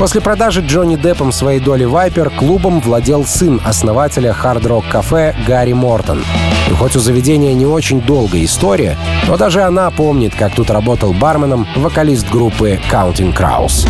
После 0.00 0.20
продажи 0.20 0.62
Джонни 0.62 0.96
Деппом 0.96 1.30
своей 1.30 1.60
доли 1.60 1.84
Viper 1.84 2.30
клубом 2.30 2.80
владел 2.80 3.24
сын 3.24 3.60
основателя 3.64 4.32
Hard 4.32 4.67
Rock 4.67 5.01
Cafe 5.01 5.36
Гарри 5.46 5.74
Мортон. 5.74 6.24
И 6.68 6.72
хоть 6.72 6.96
у 6.96 6.98
заведения 6.98 7.54
не 7.54 7.66
очень 7.66 8.00
долгая 8.00 8.44
история, 8.44 8.96
но 9.28 9.36
даже 9.36 9.62
она 9.62 9.88
помнит, 9.92 10.34
как 10.34 10.54
тут 10.56 10.70
работал 10.70 11.12
барменом 11.12 11.68
вокалист 11.76 12.28
группы 12.28 12.80
Counting 12.90 13.36
Crows. 13.36 13.86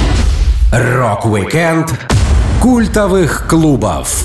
Рок-викенд 0.70 1.98
культовых 2.60 3.46
клубов 3.48 4.24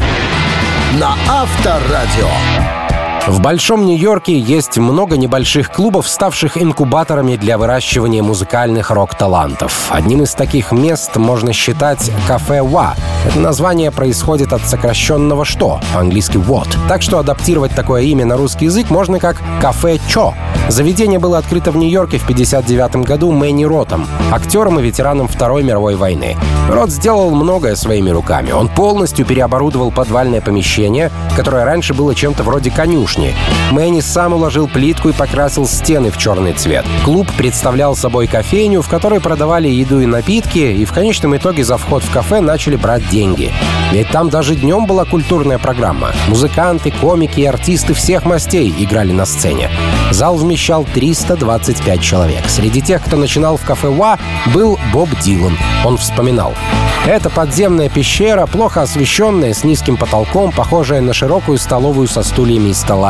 на 1.00 1.16
Авторадио. 1.30 2.85
В 3.28 3.42
Большом 3.42 3.88
Нью-Йорке 3.88 4.38
есть 4.38 4.78
много 4.78 5.18
небольших 5.18 5.72
клубов, 5.72 6.08
ставших 6.08 6.62
инкубаторами 6.62 7.38
для 7.38 7.58
выращивания 7.58 8.22
музыкальных 8.22 8.92
рок-талантов. 8.92 9.88
Одним 9.90 10.22
из 10.22 10.36
таких 10.36 10.72
мест 10.72 11.16
можно 11.16 11.52
считать 11.52 12.12
кафе 12.28 12.62
«Ва». 12.62 12.94
Это 13.26 13.40
название 13.40 13.90
происходит 13.90 14.54
от 14.54 14.62
сокращенного 14.62 15.44
«что», 15.44 15.80
по-английски 15.92 16.38
«what». 16.38 16.68
Так 16.88 17.02
что 17.02 17.18
адаптировать 17.18 17.74
такое 17.74 18.04
имя 18.04 18.26
на 18.26 18.38
русский 18.38 18.66
язык 18.66 18.92
можно 18.92 19.18
как 19.18 19.38
«кафе 19.60 19.98
Чо». 20.08 20.36
Заведение 20.68 21.20
было 21.20 21.40
открыто 21.40 21.72
в 21.72 21.78
Нью-Йорке 21.78 22.18
в 22.18 22.24
1959 22.24 23.08
году 23.08 23.32
Мэнни 23.32 23.66
Ротом, 23.66 24.08
актером 24.32 24.80
и 24.80 24.84
ветераном 24.84 25.28
Второй 25.28 25.64
мировой 25.64 25.96
войны. 25.96 26.36
Рот 26.70 26.90
сделал 26.90 27.30
многое 27.30 27.76
своими 27.76 28.10
руками. 28.10 28.52
Он 28.52 28.68
полностью 28.68 29.26
переоборудовал 29.26 29.92
подвальное 29.92 30.42
помещение, 30.42 31.12
которое 31.36 31.66
раньше 31.66 31.94
было 31.94 32.16
чем-то 32.16 32.44
вроде 32.44 32.72
конюшни, 32.72 33.14
конюшни. 33.15 33.36
Мэнни 33.71 34.01
сам 34.01 34.34
уложил 34.34 34.67
плитку 34.67 35.10
и 35.10 35.13
покрасил 35.13 35.67
стены 35.67 36.12
в 36.12 36.17
черный 36.17 36.54
цвет. 36.54 36.86
Клуб 37.04 37.28
представлял 37.38 37.95
собой 37.95 38.28
кофейню, 38.28 38.82
в 38.82 38.89
которой 38.89 39.19
продавали 39.19 39.67
еду 39.67 39.99
и 39.99 40.06
напитки, 40.06 40.60
и 40.60 40.86
в 40.86 40.93
конечном 40.93 41.36
итоге 41.36 41.63
за 41.63 41.78
вход 41.78 42.04
в 42.04 42.12
кафе 42.12 42.41
начали 42.41 42.75
брать 42.75 43.08
деньги. 43.10 43.51
Ведь 43.91 44.09
там 44.09 44.30
даже 44.30 44.55
днем 44.55 44.86
была 44.86 45.05
культурная 45.05 45.57
программа. 45.57 46.11
Музыканты, 46.28 46.91
комики 46.91 47.41
и 47.41 47.45
артисты 47.45 47.93
всех 47.93 48.26
мастей 48.26 48.74
играли 48.78 49.11
на 49.11 49.26
сцене. 49.26 49.70
Зал 50.11 50.36
вмещал 50.36 50.86
325 50.86 52.01
человек. 52.01 52.43
Среди 52.47 52.82
тех, 52.82 53.03
кто 53.03 53.18
начинал 53.18 53.57
в 53.57 53.66
кафе 53.66 53.89
«Ва», 53.89 54.18
был 54.53 54.80
Боб 54.93 55.09
Дилан. 55.22 55.57
Он 55.84 55.97
вспоминал. 55.97 56.53
Это 57.07 57.30
подземная 57.30 57.88
пещера, 57.88 58.47
плохо 58.47 58.82
освещенная, 58.82 59.53
с 59.53 59.63
низким 59.63 59.95
потолком, 59.95 60.51
похожая 60.51 61.01
на 61.01 61.13
широкую 61.13 61.59
столовую 61.59 62.07
со 62.07 62.24
стульями 62.24 62.70
и 62.70 62.74
столами. 62.74 63.05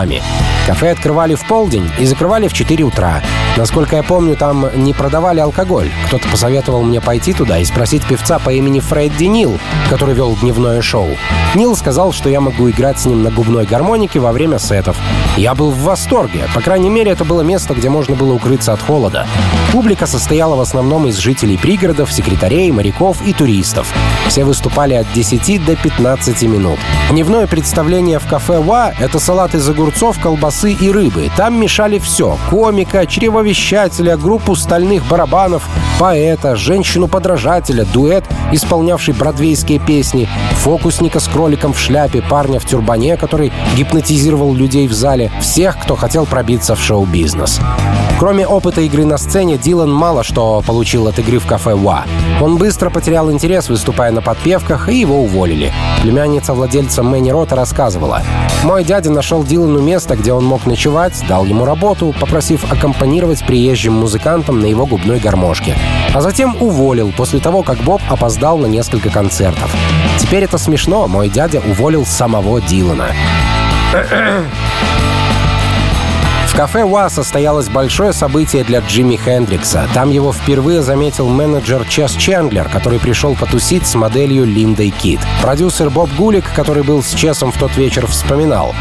Кафе 0.65 0.91
открывали 0.91 1.35
в 1.35 1.47
полдень 1.47 1.89
и 1.99 2.05
закрывали 2.05 2.47
в 2.47 2.53
4 2.53 2.83
утра. 2.83 3.21
Насколько 3.55 3.95
я 3.95 4.03
помню, 4.03 4.35
там 4.35 4.67
не 4.75 4.93
продавали 4.93 5.39
алкоголь. 5.39 5.89
Кто-то 6.07 6.27
посоветовал 6.27 6.83
мне 6.83 6.99
пойти 6.99 7.33
туда 7.33 7.59
и 7.59 7.65
спросить 7.65 8.03
певца 8.05 8.39
по 8.39 8.51
имени 8.51 8.81
Фредди 8.81 9.25
Нил, 9.25 9.59
который 9.89 10.15
вел 10.15 10.35
дневное 10.35 10.81
шоу. 10.81 11.09
Нил 11.53 11.75
сказал, 11.77 12.11
что 12.11 12.27
я 12.27 12.41
могу 12.41 12.69
играть 12.69 12.99
с 12.99 13.05
ним 13.05 13.23
на 13.23 13.31
губной 13.31 13.65
гармонике 13.65 14.19
во 14.19 14.33
время 14.33 14.59
сетов. 14.59 14.97
Я 15.37 15.55
был 15.55 15.71
в 15.71 15.83
восторге. 15.83 16.49
По 16.53 16.61
крайней 16.61 16.89
мере, 16.89 17.11
это 17.11 17.23
было 17.23 17.41
место, 17.41 17.73
где 17.73 17.89
можно 17.89 18.15
было 18.15 18.33
укрыться 18.33 18.73
от 18.73 18.81
холода. 18.81 19.25
Публика 19.71 20.05
состояла 20.05 20.55
в 20.55 20.61
основном 20.61 21.07
из 21.07 21.17
жителей 21.17 21.57
пригородов, 21.57 22.11
секретарей, 22.11 22.71
моряков 22.71 23.21
и 23.25 23.31
туристов. 23.31 23.93
Все 24.27 24.43
выступали 24.43 24.95
от 24.95 25.11
10 25.13 25.63
до 25.63 25.75
15 25.75 26.43
минут. 26.43 26.79
Дневное 27.09 27.47
представление 27.47 28.19
в 28.19 28.27
кафе 28.27 28.59
«Ва»— 28.59 28.93
это 28.99 29.19
салат 29.19 29.55
из 29.55 29.67
огурцов, 29.69 29.84
колбасы 30.21 30.73
и 30.73 30.91
рыбы. 30.91 31.29
Там 31.35 31.59
мешали 31.59 31.99
все— 31.99 32.37
комика, 32.49 33.05
чревовещателя, 33.05 34.17
группу 34.17 34.55
стальных 34.55 35.05
барабанов, 35.07 35.63
поэта, 35.99 36.55
женщину-подражателя, 36.55 37.85
дуэт, 37.85 38.23
исполнявший 38.51 39.13
бродвейские 39.13 39.79
песни, 39.79 40.27
фокусника 40.53 41.19
с 41.19 41.27
кроликом 41.27 41.73
в 41.73 41.79
шляпе, 41.79 42.21
парня 42.21 42.59
в 42.59 42.65
тюрбане, 42.65 43.17
который 43.17 43.51
гипнотизировал 43.75 44.53
людей 44.53 44.87
в 44.87 44.93
зале, 44.93 45.31
всех, 45.41 45.77
кто 45.79 45.95
хотел 45.95 46.25
пробиться 46.25 46.75
в 46.75 46.83
шоу-бизнес. 46.83 47.59
Кроме 48.17 48.47
опыта 48.47 48.79
игры 48.81 49.05
на 49.05 49.17
сцене, 49.17 49.57
Дилан 49.57 49.91
мало 49.91 50.23
что 50.23 50.63
получил 50.65 51.07
от 51.07 51.19
игры 51.19 51.39
в 51.39 51.45
кафе 51.45 51.75
«Ва». 51.75 52.05
Он 52.41 52.57
быстро 52.57 52.89
потерял 52.89 53.29
интерес, 53.31 53.67
выступая 53.67 54.11
на 54.11 54.21
подпевках, 54.21 54.87
и 54.89 54.95
его 54.95 55.21
уволили. 55.21 55.73
Племянница 56.01 56.53
владельца 56.53 57.03
Мэнни 57.03 57.31
Рота 57.31 57.55
рассказывала. 57.55 58.21
«Мой 58.63 58.83
дядя 58.83 59.11
нашел 59.11 59.43
Дилану 59.75 59.87
место, 59.87 60.15
где 60.15 60.31
он 60.31 60.45
мог 60.45 60.65
ночевать, 60.65 61.21
дал 61.27 61.43
ему 61.45 61.65
работу, 61.65 62.15
попросив 62.17 62.63
аккомпанировать 62.71 63.45
приезжим 63.45 63.93
музыкантам 63.93 64.61
на 64.61 64.67
его 64.67 64.85
губной 64.85 65.19
гармошке. 65.19 65.75
А 66.13 66.21
затем 66.21 66.55
уволил 66.61 67.11
после 67.11 67.39
того, 67.39 67.61
как 67.61 67.79
Боб 67.79 68.01
опоздал 68.09 68.57
на 68.57 68.67
несколько 68.67 69.09
концертов. 69.09 69.69
Теперь 70.17 70.43
это 70.43 70.57
смешно, 70.57 71.07
мой 71.07 71.27
дядя 71.27 71.59
уволил 71.59 72.05
самого 72.05 72.61
Дилана. 72.61 73.07
Кафе 76.55 76.83
«Уа» 76.83 77.09
состоялось 77.09 77.67
большое 77.67 78.13
событие 78.13 78.63
для 78.63 78.79
Джимми 78.79 79.17
Хендрикса. 79.17 79.89
Там 79.93 80.09
его 80.09 80.31
впервые 80.31 80.81
заметил 80.81 81.27
менеджер 81.27 81.85
Чес 81.89 82.13
Чендлер, 82.13 82.69
который 82.69 82.97
пришел 82.97 83.35
потусить 83.35 83.85
с 83.85 83.93
моделью 83.93 84.45
Линдой 84.45 84.91
Кит. 84.91 85.19
Продюсер 85.41 85.89
Боб 85.89 86.09
Гулик, 86.15 86.45
который 86.55 86.83
был 86.83 87.03
с 87.03 87.13
Чесом 87.13 87.51
в 87.51 87.59
тот 87.59 87.75
вечер, 87.75 88.07
вспоминал. 88.07 88.73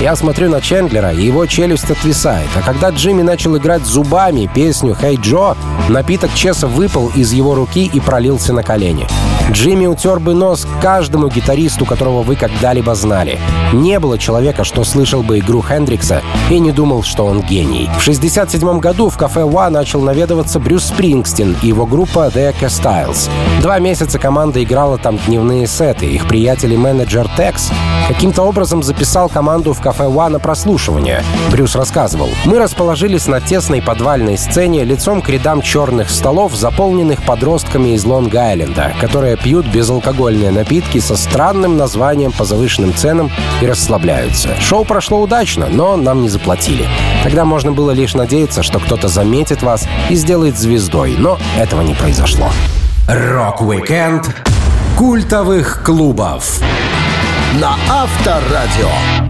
«Я 0.00 0.16
смотрю 0.16 0.50
на 0.50 0.60
Чендлера, 0.60 1.12
и 1.12 1.24
его 1.24 1.46
челюсть 1.46 1.88
отвисает. 1.88 2.48
А 2.56 2.62
когда 2.62 2.90
Джимми 2.90 3.22
начал 3.22 3.56
играть 3.56 3.86
зубами 3.86 4.50
песню 4.52 4.96
«Хей 5.00 5.14
hey 5.14 5.20
Джо», 5.20 5.56
напиток 5.88 6.34
Чеса 6.34 6.66
выпал 6.66 7.12
из 7.14 7.32
его 7.32 7.54
руки 7.54 7.88
и 7.92 8.00
пролился 8.00 8.52
на 8.52 8.64
колени. 8.64 9.06
Джимми 9.52 9.86
утер 9.86 10.20
бы 10.20 10.32
нос 10.32 10.66
каждому 10.80 11.28
гитаристу, 11.28 11.84
которого 11.84 12.22
вы 12.22 12.36
когда-либо 12.36 12.94
знали. 12.94 13.38
Не 13.72 13.98
было 13.98 14.16
человека, 14.16 14.62
что 14.62 14.84
слышал 14.84 15.22
бы 15.22 15.38
игру 15.38 15.60
Хендрикса 15.60 16.22
и 16.50 16.60
не 16.60 16.70
думал, 16.70 17.02
что 17.02 17.19
что 17.20 17.26
он 17.26 17.42
гений. 17.42 17.84
В 17.98 18.00
1967 18.00 18.78
году 18.78 19.10
в 19.10 19.18
кафе 19.18 19.42
«Уа» 19.42 19.68
начал 19.68 20.00
наведываться 20.00 20.58
Брюс 20.58 20.84
Спрингстин 20.84 21.54
и 21.60 21.66
его 21.66 21.84
группа 21.84 22.28
The 22.28 22.50
Echo 22.50 22.68
Styles. 22.68 23.28
Два 23.60 23.78
месяца 23.78 24.18
команда 24.18 24.64
играла 24.64 24.96
там 24.96 25.18
дневные 25.26 25.66
сеты. 25.66 26.06
Их 26.06 26.26
приятель 26.26 26.72
и 26.72 26.78
менеджер 26.78 27.28
Текс 27.36 27.70
каким-то 28.08 28.42
образом 28.42 28.82
записал 28.82 29.28
команду 29.28 29.74
в 29.74 29.82
кафе 29.82 30.06
«Wha» 30.06 30.30
на 30.30 30.38
прослушивание. 30.38 31.22
Брюс 31.50 31.76
рассказывал. 31.76 32.30
«Мы 32.46 32.58
расположились 32.58 33.26
на 33.26 33.42
тесной 33.42 33.82
подвальной 33.82 34.38
сцене 34.38 34.82
лицом 34.84 35.20
к 35.20 35.28
рядам 35.28 35.60
черных 35.60 36.08
столов, 36.08 36.54
заполненных 36.54 37.22
подростками 37.22 37.90
из 37.90 38.04
Лонг-Айленда, 38.06 38.98
которые 38.98 39.36
пьют 39.36 39.66
безалкогольные 39.66 40.52
напитки 40.52 41.00
со 41.00 41.16
странным 41.16 41.76
названием 41.76 42.32
по 42.32 42.46
завышенным 42.46 42.94
ценам 42.94 43.30
и 43.60 43.66
расслабляются. 43.66 44.58
Шоу 44.58 44.86
прошло 44.86 45.20
удачно, 45.20 45.68
но 45.70 45.96
нам 45.96 46.22
не 46.22 46.30
заплатили. 46.30 46.88
Тогда 47.22 47.44
можно 47.44 47.72
было 47.72 47.90
лишь 47.90 48.14
надеяться, 48.14 48.62
что 48.62 48.78
кто-то 48.78 49.08
заметит 49.08 49.62
вас 49.62 49.86
и 50.08 50.14
сделает 50.14 50.58
звездой, 50.58 51.16
но 51.18 51.38
этого 51.58 51.82
не 51.82 51.94
произошло. 51.94 52.50
Рок-викенд 53.08 54.34
культовых 54.96 55.82
клубов 55.84 56.60
на 57.60 57.76
Авторадио. 57.88 59.29